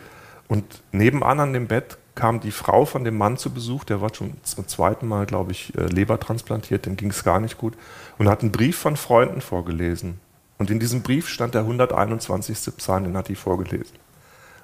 [0.48, 4.13] Und nebenan an dem Bett kam die Frau von dem Mann zu Besuch, der war
[4.13, 7.73] schon zum zweiten Mal, glaube ich, äh, Leber transplantiert, dem ging es gar nicht gut,
[8.17, 10.19] und hat einen Brief von Freunden vorgelesen.
[10.58, 12.76] Und in diesem Brief stand der 121.
[12.78, 13.97] Psalm, den hat die vorgelesen.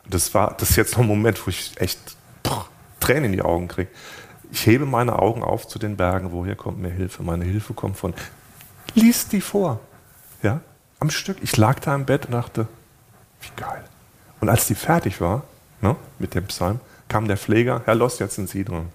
[0.06, 2.00] Und das war, das ist jetzt noch ein Moment, wo ich echt
[2.44, 2.68] boah,
[3.00, 3.90] Tränen in die Augen kriege.
[4.52, 7.24] Ich hebe meine Augen auf zu den Bergen, woher kommt mir Hilfe?
[7.24, 8.14] Meine Hilfe kommt von.
[8.96, 9.80] Lies die vor.
[10.42, 10.62] Ja,
[11.00, 11.38] am Stück.
[11.42, 12.68] Ich lag da im Bett und dachte,
[13.42, 13.84] wie geil.
[14.40, 15.44] Und als die fertig war,
[15.82, 16.80] ne, mit dem Psalm,
[17.10, 18.90] kam der Pfleger, Herr Loss, jetzt sind Sie dran.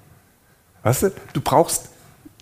[0.82, 1.88] Weißt du, du brauchst,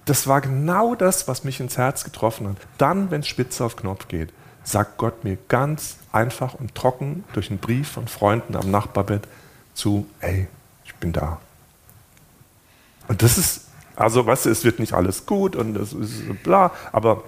[0.04, 2.56] das war genau das, was mich ins Herz getroffen hat.
[2.78, 4.32] Dann, wenn es spitze auf Knopf geht,
[4.64, 9.22] sagt Gott mir ganz einfach und trocken durch einen Brief von Freunden am Nachbarbett
[9.74, 10.46] zu, ey,
[10.84, 11.40] ich bin da.
[13.08, 16.72] Und das ist, also weißt du, es wird nicht alles gut und es ist bla,
[16.92, 17.24] aber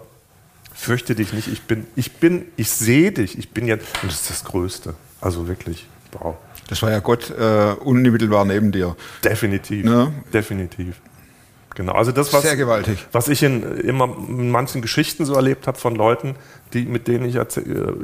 [0.74, 4.22] fürchte dich nicht, ich bin, ich bin, ich sehe dich, ich bin jetzt, und das
[4.22, 4.94] ist das Größte.
[5.20, 6.36] Also wirklich, wow.
[6.68, 8.96] Das war ja Gott äh, unmittelbar neben dir.
[9.22, 9.84] Definitiv.
[9.84, 10.12] Ja.
[10.32, 10.96] Definitiv.
[11.74, 11.92] Genau.
[11.92, 13.04] Also das, was, Sehr gewaltig.
[13.12, 16.36] was ich in, immer in manchen Geschichten so erlebt habe von Leuten,
[16.72, 17.40] die, mit denen ich äh,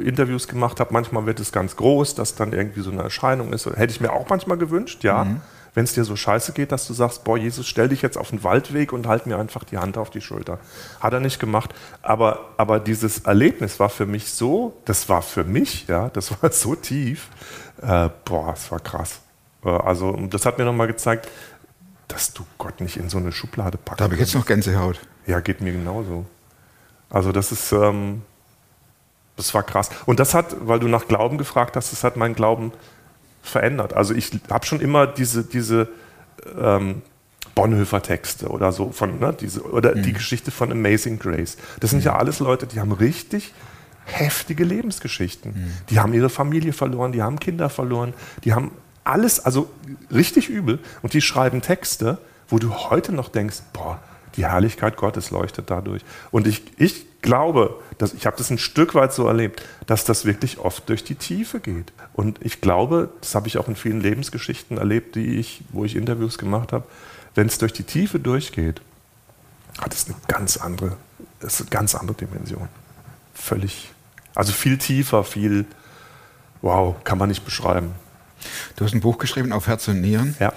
[0.03, 3.65] Interviews gemacht habe, manchmal wird es ganz groß, dass dann irgendwie so eine Erscheinung ist.
[3.65, 5.25] Hätte ich mir auch manchmal gewünscht, ja.
[5.73, 8.31] Wenn es dir so scheiße geht, dass du sagst, boah, Jesus, stell dich jetzt auf
[8.31, 10.59] den Waldweg und halt mir einfach die Hand auf die Schulter.
[10.99, 11.73] Hat er nicht gemacht.
[12.01, 16.51] Aber, aber dieses Erlebnis war für mich so, das war für mich, ja, das war
[16.51, 17.29] so tief.
[17.81, 19.21] Äh, boah, es war krass.
[19.65, 21.27] Äh, also, das hat mir nochmal gezeigt,
[22.07, 24.01] dass du Gott nicht in so eine Schublade packst.
[24.01, 24.99] Da habe ich jetzt noch Gänsehaut.
[25.25, 26.25] Ja, geht mir genauso.
[27.09, 28.21] Also das ist, ähm,
[29.35, 29.89] das war krass.
[30.05, 32.71] Und das hat, weil du nach Glauben gefragt hast, das hat meinen Glauben
[33.41, 33.93] verändert.
[33.93, 35.89] Also ich habe schon immer diese, diese
[36.59, 37.01] ähm,
[37.55, 41.57] Bonhoeffer Texte oder so von, ne, diese, oder die Geschichte von Amazing Grace.
[41.79, 43.53] Das sind ja alles Leute, die haben richtig
[44.11, 45.73] heftige Lebensgeschichten.
[45.89, 48.71] Die haben ihre Familie verloren, die haben Kinder verloren, die haben
[49.03, 49.69] alles, also
[50.11, 50.79] richtig übel.
[51.01, 52.17] Und die schreiben Texte,
[52.49, 53.99] wo du heute noch denkst, boah,
[54.35, 56.03] die Herrlichkeit Gottes leuchtet dadurch.
[56.31, 60.25] Und ich, ich glaube, dass, ich habe das ein Stück weit so erlebt, dass das
[60.25, 61.91] wirklich oft durch die Tiefe geht.
[62.13, 65.95] Und ich glaube, das habe ich auch in vielen Lebensgeschichten erlebt, die ich, wo ich
[65.95, 66.85] Interviews gemacht habe,
[67.35, 68.81] wenn es durch die Tiefe durchgeht,
[69.79, 70.97] hat es eine ganz andere,
[71.39, 72.67] ist eine ganz andere Dimension.
[73.33, 73.91] Völlig,
[74.35, 75.65] also viel tiefer, viel,
[76.61, 77.91] wow, kann man nicht beschreiben.
[78.75, 80.53] Du hast ein Buch geschrieben auf Herz und Nieren, Ja.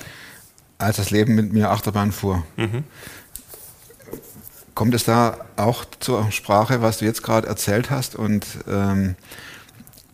[0.78, 2.42] als das Leben mit mir Achterbahn fuhr.
[4.74, 8.16] Kommt es da auch zur Sprache, was du jetzt gerade erzählt hast?
[8.16, 9.14] Und ähm,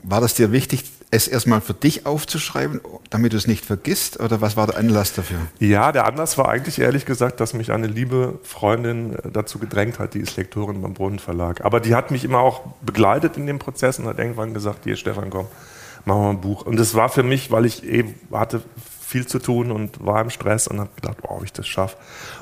[0.02, 4.20] war das dir wichtig, es erstmal für dich aufzuschreiben, damit du es nicht vergisst?
[4.20, 5.38] Oder was war der Anlass dafür?
[5.58, 9.98] Ja, der Anlass war eigentlich ehrlich gesagt, dass mich eine liebe Freundin äh, dazu gedrängt
[9.98, 11.20] hat, die ist Lektorin beim Brunnen.
[11.60, 14.96] Aber die hat mich immer auch begleitet in dem Prozess und hat irgendwann gesagt, hier
[14.96, 15.46] Stefan, komm,
[16.04, 16.62] machen wir ein Buch.
[16.62, 18.62] Und das war für mich, weil ich eben hatte
[19.10, 21.96] viel zu tun und war im Stress und habe gedacht, wow, ob ich das schaffe.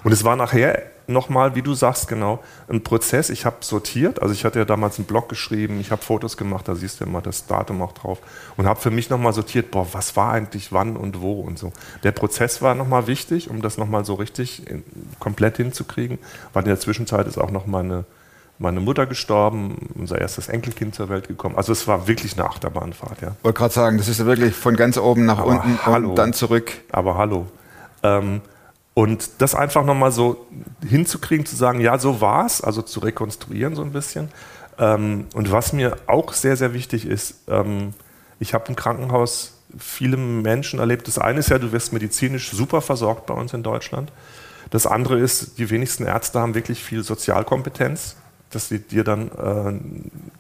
[0.05, 3.31] Und es war nachher nochmal, wie du sagst, genau, ein Prozess.
[3.31, 6.69] Ich habe sortiert, also ich hatte ja damals einen Blog geschrieben, ich habe Fotos gemacht,
[6.69, 8.19] da siehst du immer das Datum auch drauf
[8.59, 11.73] und habe für mich nochmal sortiert, boah, was war eigentlich wann und wo und so.
[12.05, 14.85] Der Prozess war nochmal wichtig, um das nochmal so richtig in,
[15.19, 16.19] komplett hinzukriegen,
[16.53, 18.05] weil in der Zwischenzeit ist auch noch meine,
[18.59, 21.57] meine Mutter gestorben, unser erstes Enkelkind zur Welt gekommen.
[21.57, 23.35] Also es war wirklich eine Achterbahnfahrt, ja.
[23.39, 26.11] Ich wollte gerade sagen, das ist ja wirklich von ganz oben nach Aber unten hallo.
[26.11, 26.73] und dann zurück.
[26.91, 27.47] Aber hallo.
[28.03, 28.41] Ähm,
[28.95, 30.47] und das einfach nochmal so
[30.85, 34.29] hinzukriegen, zu sagen, ja, so war es, also zu rekonstruieren so ein bisschen.
[34.79, 37.95] Ähm, und was mir auch sehr, sehr wichtig ist, ähm,
[38.41, 41.07] ich habe im Krankenhaus viele Menschen erlebt.
[41.07, 44.11] Das eine ist ja, du wirst medizinisch super versorgt bei uns in Deutschland.
[44.71, 48.17] Das andere ist, die wenigsten Ärzte haben wirklich viel Sozialkompetenz,
[48.51, 49.79] dass sie dir dann äh,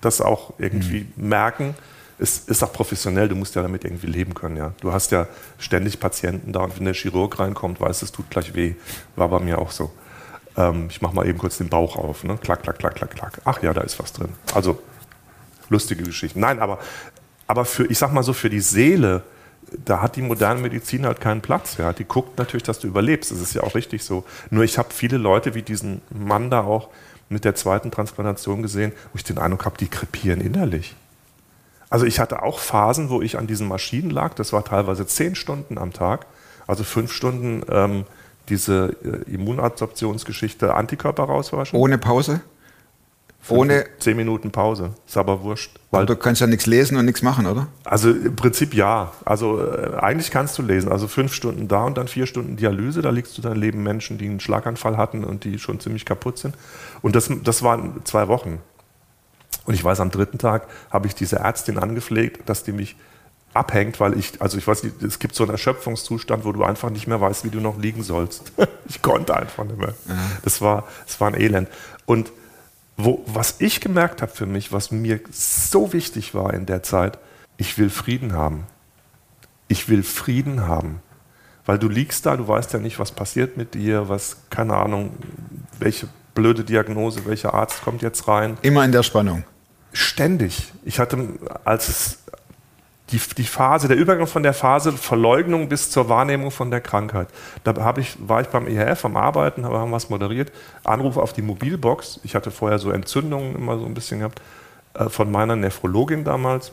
[0.01, 1.75] das auch irgendwie merken.
[2.19, 4.57] Es ist auch professionell, du musst ja damit irgendwie leben können.
[4.57, 4.73] Ja.
[4.81, 8.29] Du hast ja ständig Patienten da und wenn der Chirurg reinkommt, weißt du, es tut
[8.31, 8.75] gleich weh.
[9.15, 9.93] War bei mir auch so.
[10.57, 12.25] Ähm, ich mache mal eben kurz den Bauch auf.
[12.25, 12.37] Ne?
[12.43, 13.41] Klack, klack, klack, klack, klack.
[13.45, 14.31] Ach ja, da ist was drin.
[14.53, 14.83] Also
[15.69, 16.41] lustige Geschichten.
[16.41, 16.79] Nein, aber,
[17.47, 19.23] aber für, ich sag mal so, für die Seele,
[19.85, 21.77] da hat die moderne Medizin halt keinen Platz.
[21.77, 21.93] Ja.
[21.93, 23.31] Die guckt natürlich, dass du überlebst.
[23.31, 24.25] Das ist ja auch richtig so.
[24.51, 26.89] Nur ich habe viele Leute wie diesen Mann da auch
[27.29, 30.97] mit der zweiten Transplantation gesehen, wo ich den Eindruck habe, die krepieren innerlich.
[31.91, 34.35] Also ich hatte auch Phasen, wo ich an diesen Maschinen lag.
[34.35, 36.27] Das war teilweise zehn Stunden am Tag,
[36.67, 38.05] also fünf Stunden ähm,
[38.49, 41.79] diese äh, Immunabsorptionsgeschichte Antikörper rauswaschen.
[41.79, 42.41] Ohne Pause?
[43.49, 44.91] Ohne- zehn Minuten Pause.
[45.07, 45.79] Ist aber wurscht.
[45.91, 47.69] Weil du kannst ja nichts lesen und nichts machen, oder?
[47.85, 49.13] also im Prinzip ja.
[49.25, 50.93] Also äh, eigentlich kannst du lesen.
[50.93, 53.01] Also fünf Stunden da und dann vier Stunden Dialyse.
[53.01, 56.39] Da liegst du dann neben Menschen, die einen Schlaganfall hatten und die schon ziemlich kaputt
[56.39, 56.57] sind.
[57.01, 58.59] Und das, das waren zwei Wochen.
[59.65, 62.97] Und ich weiß, am dritten Tag habe ich diese Ärztin angepflegt, dass die mich
[63.55, 66.91] abhängt, weil ich, also ich weiß nicht, es gibt so einen Erschöpfungszustand, wo du einfach
[66.91, 68.53] nicht mehr weißt, wie du noch liegen sollst.
[68.89, 69.95] ich konnte einfach nicht mehr.
[70.43, 71.69] Das war, das war ein Elend.
[72.05, 72.31] Und
[72.99, 77.19] wo, was ich gemerkt habe für mich, was mir so wichtig war in der Zeit,
[77.57, 78.67] ich will Frieden haben.
[79.69, 81.01] Ich will Frieden haben.
[81.65, 85.13] Weil du liegst da, du weißt ja nicht, was passiert mit dir, was, keine Ahnung,
[85.79, 88.59] welche blöde Diagnose, welcher Arzt kommt jetzt rein.
[88.63, 89.45] Immer in der Spannung.
[89.93, 90.73] Ständig.
[90.85, 91.29] Ich hatte,
[91.65, 92.19] als es
[93.11, 97.29] die, die Phase, der Übergang von der Phase Verleugnung bis zur Wahrnehmung von der Krankheit.
[97.65, 100.53] Da hab ich, war ich beim EHF am Arbeiten, haben was moderiert,
[100.85, 102.21] Anruf auf die Mobilbox.
[102.25, 104.43] Ich hatte vorher so Entzündungen immer so ein bisschen gehabt,
[104.95, 106.73] äh, von meiner Nephrologin damals.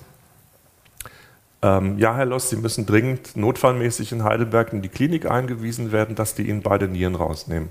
[1.61, 6.15] Ähm, ja, Herr Loss, Sie müssen dringend notfallmäßig in Heidelberg in die Klinik eingewiesen werden,
[6.15, 7.69] dass die Ihnen beide Nieren rausnehmen.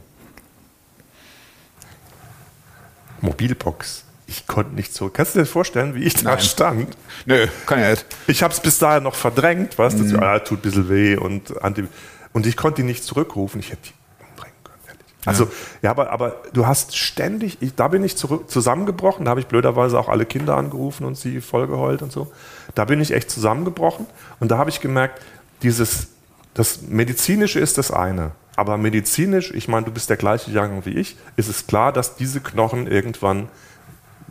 [3.21, 4.05] Mobilbox.
[4.27, 5.15] Ich konnte nicht zurück.
[5.15, 6.41] Kannst du dir vorstellen, wie ich da Nein.
[6.41, 6.97] stand?
[7.27, 8.07] Nö, kann ja nicht.
[8.27, 11.17] Ich habe es bis dahin noch verdrängt, weißt du, so, ah, tut ein bisschen weh
[11.17, 11.85] und, Anti
[12.33, 13.61] und ich konnte die nicht zurückrufen.
[13.61, 15.05] Ich hätte die umbringen können, ehrlich.
[15.27, 15.51] Also,
[15.83, 19.47] ja, aber, aber du hast ständig, ich, da bin ich zurück, zusammengebrochen, da habe ich
[19.47, 22.33] blöderweise auch alle Kinder angerufen und sie vollgeheult und so.
[22.75, 24.07] Da bin ich echt zusammengebrochen
[24.41, 25.21] und da habe ich gemerkt,
[25.63, 26.09] dieses,
[26.55, 28.33] das Medizinische ist das eine.
[28.57, 32.17] Aber medizinisch, ich meine, du bist der gleiche Jahrgang wie ich, ist es klar, dass
[32.17, 33.49] diese Knochen irgendwann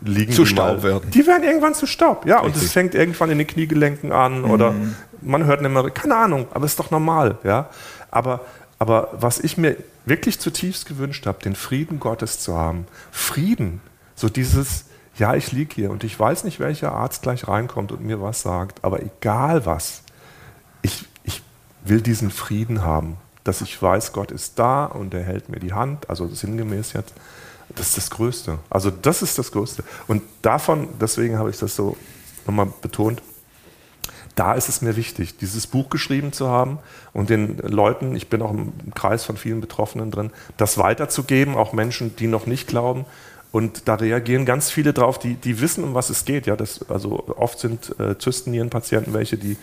[0.02, 1.10] liegen Zu die Staub werden.
[1.10, 2.40] Die werden irgendwann zu Staub, ja.
[2.40, 2.64] Und Richtig.
[2.64, 4.74] es fängt irgendwann in den Kniegelenken an oder
[5.20, 7.68] man hört nicht mehr, keine Ahnung, aber ist doch normal, ja.
[8.10, 8.40] Aber,
[8.78, 9.76] aber was ich mir
[10.06, 12.86] wirklich zutiefst gewünscht habe, den Frieden Gottes zu haben.
[13.10, 13.80] Frieden.
[14.14, 18.04] So dieses, ja, ich liege hier und ich weiß nicht, welcher Arzt gleich reinkommt und
[18.04, 20.02] mir was sagt, aber egal was,
[20.82, 21.42] ich, ich
[21.84, 25.72] will diesen Frieden haben, dass ich weiß, Gott ist da und er hält mir die
[25.72, 27.14] Hand, also sinngemäß jetzt.
[27.76, 28.58] Das ist das Größte.
[28.70, 29.84] Also das ist das Größte.
[30.06, 31.96] Und davon, deswegen habe ich das so
[32.46, 33.22] nochmal betont,
[34.34, 36.78] da ist es mir wichtig, dieses Buch geschrieben zu haben
[37.12, 41.72] und den Leuten, ich bin auch im Kreis von vielen Betroffenen drin, das weiterzugeben, auch
[41.72, 43.04] Menschen, die noch nicht glauben.
[43.52, 46.46] Und da reagieren ganz viele drauf, die, die wissen, um was es geht.
[46.46, 49.56] Ja, das, also oft sind äh, Zystennierenpatienten welche, die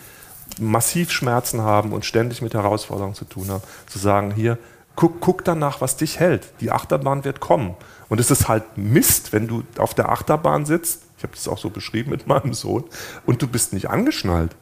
[0.60, 3.64] massiv Schmerzen haben und ständig mit Herausforderungen zu tun haben.
[3.88, 4.58] Zu sagen, hier,
[4.96, 6.48] guck, guck danach, was dich hält.
[6.60, 7.76] Die Achterbahn wird kommen.
[8.10, 11.58] Und es ist halt Mist, wenn du auf der Achterbahn sitzt, ich habe das auch
[11.58, 12.84] so beschrieben mit meinem Sohn,
[13.26, 14.56] und du bist nicht angeschnallt.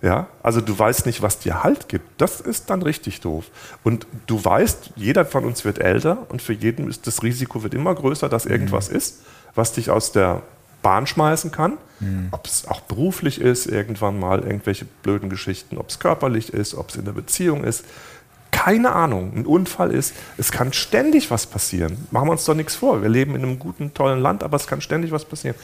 [0.00, 2.20] Ja, also du weißt nicht, was dir Halt gibt.
[2.20, 3.46] Das ist dann richtig doof.
[3.82, 7.74] Und du weißt, jeder von uns wird älter und für jeden ist das Risiko wird
[7.74, 9.22] immer größer, dass irgendwas ist,
[9.56, 10.42] was dich aus der
[10.82, 11.78] Bahn schmeißen kann.
[12.30, 16.90] Ob es auch beruflich ist, irgendwann mal irgendwelche blöden Geschichten, ob es körperlich ist, ob
[16.90, 17.84] es in der Beziehung ist.
[18.58, 22.08] Keine Ahnung, ein Unfall ist, es kann ständig was passieren.
[22.10, 23.02] Machen wir uns doch nichts vor.
[23.02, 25.54] Wir leben in einem guten, tollen Land, aber es kann ständig was passieren.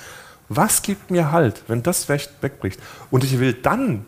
[0.48, 2.78] Was gibt mir Halt, wenn das weg- wegbricht?
[3.10, 4.04] Und ich will dann,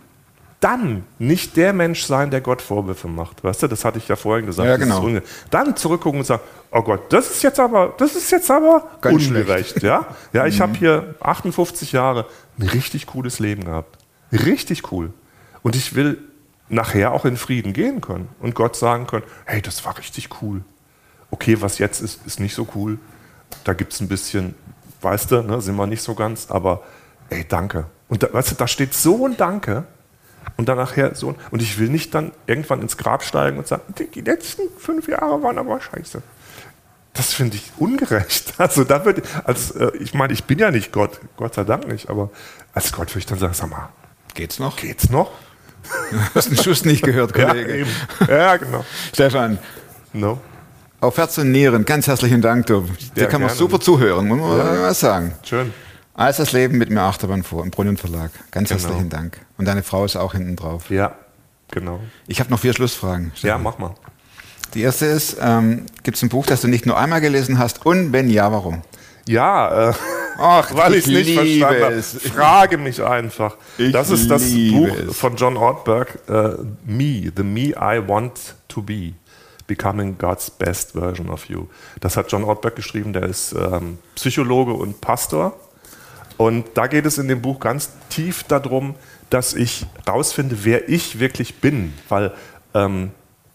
[0.61, 3.43] dann nicht der Mensch sein, der Gott Vorwürfe macht.
[3.43, 4.69] Weißt du, das hatte ich ja vorhin gesagt.
[4.69, 5.05] Ja, genau.
[5.51, 9.27] Dann zurückgucken und sagen, oh Gott, das ist jetzt aber, das ist jetzt aber Ganz
[9.27, 9.83] ungerecht.
[9.83, 12.27] Ja, ja ich habe hier 58 Jahre
[12.59, 13.99] ein richtig cooles Leben gehabt.
[14.33, 15.13] Richtig cool.
[15.63, 16.19] Und ich will
[16.69, 20.63] nachher auch in Frieden gehen können und Gott sagen können, hey, das war richtig cool.
[21.31, 22.99] Okay, was jetzt ist, ist nicht so cool.
[23.65, 24.55] Da gibt es ein bisschen,
[25.01, 26.83] weißt du, ne, sind wir nicht so ganz, aber
[27.31, 27.87] ey, danke.
[28.09, 29.85] Und da, weißt du, da steht so ein Danke
[30.57, 33.67] und dann nachher so ein, und ich will nicht dann irgendwann ins Grab steigen und
[33.67, 33.83] sagen,
[34.15, 36.23] die letzten fünf Jahre waren aber scheiße.
[37.13, 38.55] Das finde ich ungerecht.
[38.59, 41.87] Also da würde, als, äh, ich meine, ich bin ja nicht Gott, Gott sei Dank
[41.89, 42.31] nicht, aber
[42.73, 43.91] als Gott würde ich dann sagen, sag mal,
[44.37, 44.77] Geht's noch?
[44.77, 45.31] geht's noch?
[46.11, 47.87] Du hast den Schuss nicht gehört, Kollege.
[48.29, 48.85] Ja, ja genau.
[49.13, 49.59] Stefan,
[50.13, 50.41] No.
[51.01, 52.67] auf Herz und Nieren, ganz herzlichen Dank.
[52.67, 52.83] Du.
[53.15, 54.83] Dir Ja, kann man super zuhören, muss man Ja.
[54.83, 55.35] was sagen.
[55.43, 55.73] Schön.
[56.15, 58.31] Alles das Leben mit mir Achterbahn vor, im Brunnen Verlag.
[58.51, 58.81] Ganz Genau.
[58.83, 59.39] herzlichen Dank.
[59.59, 60.89] Und deine Frau ist auch hinten drauf.
[60.91, 61.15] Ja,
[61.71, 62.01] genau.
[62.27, 63.27] Ich habe noch vier Schlussfragen.
[63.35, 63.63] Ja, Stefan.
[63.63, 63.95] mach mal.
[64.75, 67.85] Die erste ist, ähm, gibt es ein Buch, das du nicht nur einmal gelesen hast?
[67.85, 68.83] Und wenn ja, warum?
[69.29, 69.93] Ja, äh,
[70.39, 72.03] Ach, weil ich es nicht verstanden habe.
[72.03, 73.57] Frage mich einfach.
[73.79, 75.17] Ich das ist das Buch es.
[75.17, 79.13] von John Ortberg, äh, Me, The Me I Want to Be.
[79.67, 81.67] Becoming God's Best Version of You.
[81.99, 85.59] Das hat John Ortberg geschrieben, der ist ähm, Psychologe und Pastor.
[86.37, 88.95] Und da geht es in dem Buch ganz tief darum,
[89.31, 91.95] dass ich rausfinde, wer ich wirklich bin.
[92.09, 92.33] Weil,
[92.75, 93.11] ähm,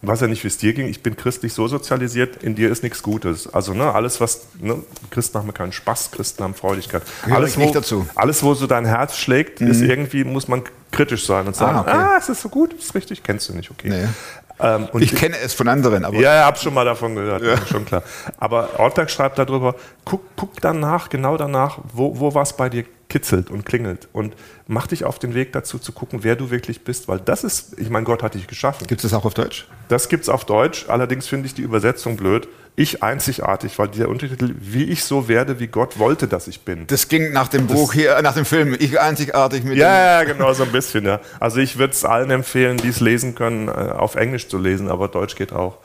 [0.08, 2.82] weiß ja nicht, wie es dir ging, ich bin christlich so sozialisiert, in dir ist
[2.84, 3.54] nichts Gutes.
[3.54, 7.04] Also ne, alles, was, ne, Christen haben keinen Spaß, Christen haben Freudigkeit.
[7.24, 8.00] Gehöre alles, ich nicht wo, dazu.
[8.00, 8.10] Mhm.
[8.16, 11.82] Alles, wo so dein Herz schlägt, ist irgendwie, muss man kritisch sein und sagen, Ah,
[11.82, 11.92] okay.
[11.92, 12.74] ah, ist das so gut?
[12.74, 13.24] Ist richtig?
[13.24, 13.90] Kennst du nicht, okay.
[13.90, 14.08] Nee.
[14.60, 17.44] Ähm, und Ich kenne es von anderen, aber ja, ja, hab schon mal davon gehört,
[17.70, 18.04] schon klar.
[18.38, 23.52] Aber Ortberg schreibt darüber, guck, guck danach, genau danach, wo, wo was bei dir kitzelt
[23.52, 24.36] und klingelt und
[24.68, 27.78] mach dich auf den Weg dazu zu gucken, wer du wirklich bist, weil das ist,
[27.78, 28.88] ich meine, Gott hat dich geschaffen.
[28.88, 29.68] gibt es das auch auf Deutsch?
[29.90, 32.48] Das gibt's auf Deutsch, allerdings finde ich die Übersetzung blöd.
[32.78, 36.88] Ich einzigartig, weil der Untertitel, wie ich so werde, wie Gott wollte, dass ich bin.
[36.88, 38.78] Das ging nach dem Buch hier, äh, nach dem Film.
[38.80, 41.20] Ich einzigartig mit dem Ja, ja, genau, so ein bisschen, ja.
[41.42, 44.90] Also ich würde es allen empfehlen, die es lesen können, äh, auf Englisch zu lesen,
[44.90, 45.80] aber Deutsch geht auch.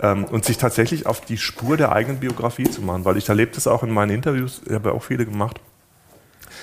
[0.00, 3.52] Ähm, und sich tatsächlich auf die Spur der eigenen Biografie zu machen, weil ich erlebe
[3.54, 5.60] das auch in meinen Interviews, ich habe ja auch viele gemacht.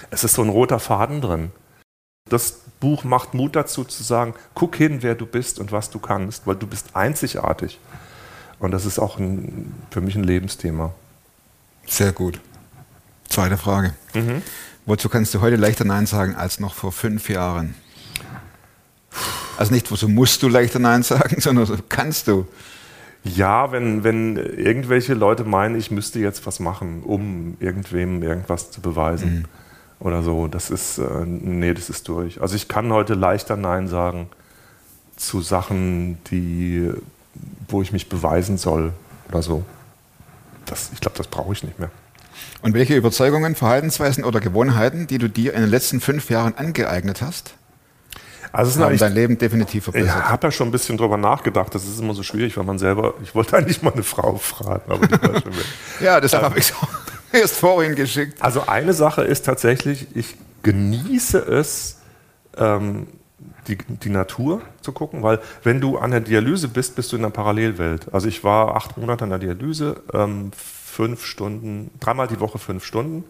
[0.09, 1.51] Es ist so ein roter Faden drin.
[2.29, 5.99] Das Buch macht Mut dazu zu sagen, guck hin, wer du bist und was du
[5.99, 7.79] kannst, weil du bist einzigartig.
[8.59, 10.93] Und das ist auch ein, für mich ein Lebensthema.
[11.87, 12.39] Sehr gut.
[13.27, 13.93] Zweite Frage.
[14.85, 17.75] Wozu kannst du heute leichter Nein sagen als noch vor fünf Jahren?
[19.57, 22.47] Also nicht, wozu musst du leichter Nein sagen, sondern so kannst du.
[23.23, 28.81] Ja, wenn, wenn irgendwelche Leute meinen, ich müsste jetzt was machen, um irgendwem irgendwas zu
[28.81, 29.47] beweisen
[30.01, 32.41] oder so, das ist, äh, nee, das ist durch.
[32.41, 34.27] Also ich kann heute leichter Nein sagen
[35.15, 36.91] zu Sachen, die,
[37.69, 38.91] wo ich mich beweisen soll
[39.29, 39.63] oder so.
[40.65, 41.89] Das, ich glaube, das brauche ich nicht mehr.
[42.61, 47.21] Und welche Überzeugungen, Verhaltensweisen oder Gewohnheiten, die du dir in den letzten fünf Jahren angeeignet
[47.21, 47.53] hast,
[48.51, 50.29] Also haben dein Leben definitiv Ich verbessert?
[50.29, 51.73] habe ja schon ein bisschen drüber nachgedacht.
[51.75, 53.13] Das ist immer so schwierig, weil man selber.
[53.23, 55.65] Ich wollte eigentlich mal eine Frau fragen, aber die war schon weg.
[55.99, 56.73] Ja, deshalb habe ich es
[57.39, 58.41] erst vorhin geschickt.
[58.41, 61.99] Also eine Sache ist tatsächlich, ich genieße es,
[62.57, 63.07] ähm,
[63.67, 67.23] die, die Natur zu gucken, weil wenn du an der Dialyse bist, bist du in
[67.23, 68.13] einer Parallelwelt.
[68.13, 72.83] Also ich war acht Monate an der Dialyse, ähm, fünf Stunden, dreimal die Woche fünf
[72.83, 73.23] Stunden,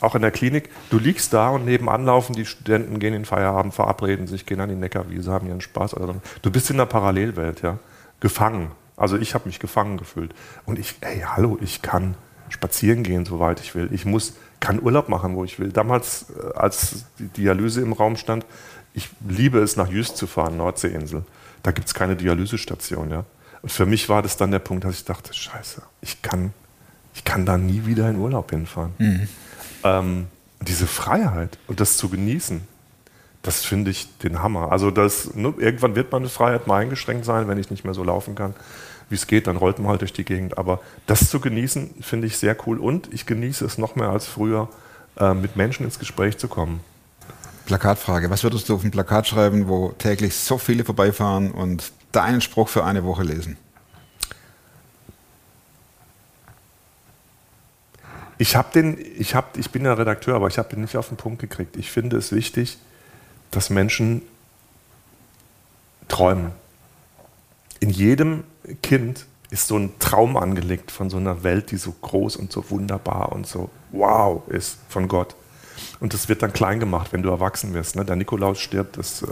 [0.00, 0.70] auch in der Klinik.
[0.90, 4.60] Du liegst da und nebenan laufen die Studenten, gehen in den Feierabend, verabreden sich, gehen
[4.60, 5.94] an die Neckarwiese, haben ihren Spaß.
[5.94, 7.78] Also du bist in einer Parallelwelt, ja,
[8.18, 8.72] gefangen.
[8.96, 10.34] Also ich habe mich gefangen gefühlt.
[10.66, 12.16] Und ich, ey, hallo, ich kann
[12.50, 13.88] spazieren gehen, soweit ich will.
[13.92, 15.70] Ich muss, kann Urlaub machen, wo ich will.
[15.70, 18.44] Damals, äh, als die Dialyse im Raum stand,
[18.92, 21.24] ich liebe es, nach Jüst zu fahren, Nordseeinsel.
[21.62, 23.24] Da gibt es keine Dialysestation, ja.
[23.62, 26.52] Und für mich war das dann der Punkt, dass ich dachte, scheiße, ich kann,
[27.14, 28.94] ich kann da nie wieder in Urlaub hinfahren.
[29.84, 30.26] Ähm,
[30.62, 32.62] diese Freiheit und das zu genießen,
[33.42, 34.72] das finde ich den Hammer.
[34.72, 38.04] Also das, ne, irgendwann wird meine Freiheit mal eingeschränkt sein, wenn ich nicht mehr so
[38.04, 38.54] laufen kann,
[39.10, 40.56] wie es geht, dann rollt man halt durch die Gegend.
[40.56, 42.78] Aber das zu genießen, finde ich sehr cool.
[42.78, 44.68] Und ich genieße es noch mehr als früher,
[45.18, 46.80] äh, mit Menschen ins Gespräch zu kommen.
[47.66, 48.30] Plakatfrage.
[48.30, 52.68] Was würdest du auf ein Plakat schreiben, wo täglich so viele vorbeifahren und deinen Spruch
[52.68, 53.56] für eine Woche lesen?
[58.38, 61.08] Ich habe den, ich habe, ich bin ja Redakteur, aber ich habe den nicht auf
[61.08, 61.76] den Punkt gekriegt.
[61.76, 62.78] Ich finde es wichtig,
[63.50, 64.22] dass Menschen
[66.08, 66.52] träumen.
[67.80, 68.44] In jedem
[68.76, 72.70] Kind ist so ein Traum angelegt von so einer Welt, die so groß und so
[72.70, 75.34] wunderbar und so wow ist von Gott.
[75.98, 77.96] Und das wird dann klein gemacht, wenn du erwachsen wirst.
[77.96, 78.04] Ne?
[78.04, 79.26] Der Nikolaus stirbt, das äh,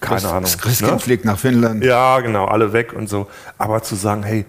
[0.00, 0.42] keine das, Ahnung.
[0.42, 0.98] Das Christkind ne?
[0.98, 1.82] fliegt nach Finnland.
[1.84, 3.26] Ja, genau, alle weg und so.
[3.56, 4.44] Aber zu sagen, hey,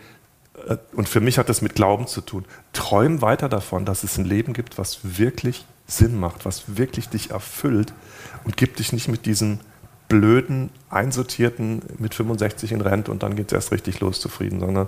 [0.68, 2.46] äh, und für mich hat das mit Glauben zu tun.
[2.74, 7.32] Träum weiter davon, dass es ein Leben gibt, was wirklich Sinn macht, was wirklich dich
[7.32, 7.94] erfüllt
[8.44, 9.60] und gib dich nicht mit diesen
[10.10, 14.88] blöden, einsortierten mit 65 in Rente und dann geht es erst richtig los zufrieden, sondern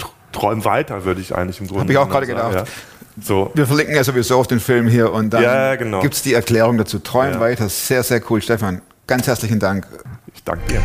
[0.00, 2.68] tr- träum weiter, würde ich eigentlich im Grunde Hab ich auch gerade sagen, gedacht.
[2.68, 3.22] Ja.
[3.22, 6.00] So, Wir verlinken ja sowieso auf den Film hier und dann Ja, genau.
[6.00, 6.98] gibt es die Erklärung dazu.
[6.98, 7.40] Träum Ja.
[7.40, 7.68] weiter.
[7.68, 8.40] Sehr, sehr cool.
[8.40, 9.86] Stefan, ganz herzlichen Dank.
[10.34, 10.80] ich danke dir.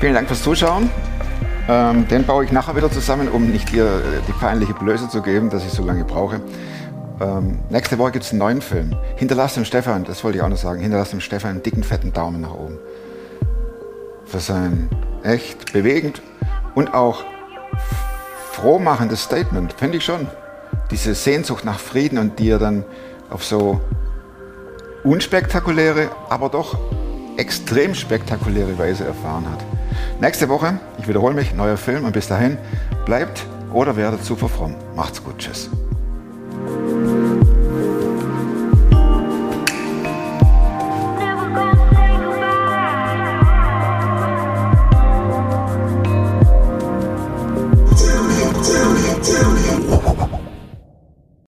[0.00, 0.90] Vielen Dank fürs Zuschauen.
[1.68, 5.22] Ähm, den baue ich nachher wieder zusammen, um nicht dir äh, die peinliche Blöße zu
[5.22, 6.40] geben, dass ich so lange brauche.
[7.22, 8.96] Ähm, nächste Woche gibt es einen neuen Film.
[9.16, 12.12] Hinterlasst dem Stefan, das wollte ich auch noch sagen, hinterlasst dem Stefan einen dicken, fetten
[12.12, 12.78] Daumen nach oben.
[14.24, 14.88] Für sein
[15.22, 16.20] echt bewegend
[16.74, 17.24] und auch
[18.52, 20.26] frohmachendes Statement, finde ich schon.
[20.90, 22.84] Diese Sehnsucht nach Frieden und die er dann
[23.30, 23.80] auf so
[25.04, 26.76] unspektakuläre, aber doch
[27.36, 29.64] extrem spektakuläre Weise erfahren hat.
[30.20, 32.58] Nächste Woche, ich wiederhole mich, neuer Film und bis dahin
[33.06, 34.74] bleibt oder werdet super fromm.
[34.96, 35.70] Macht's gut, tschüss.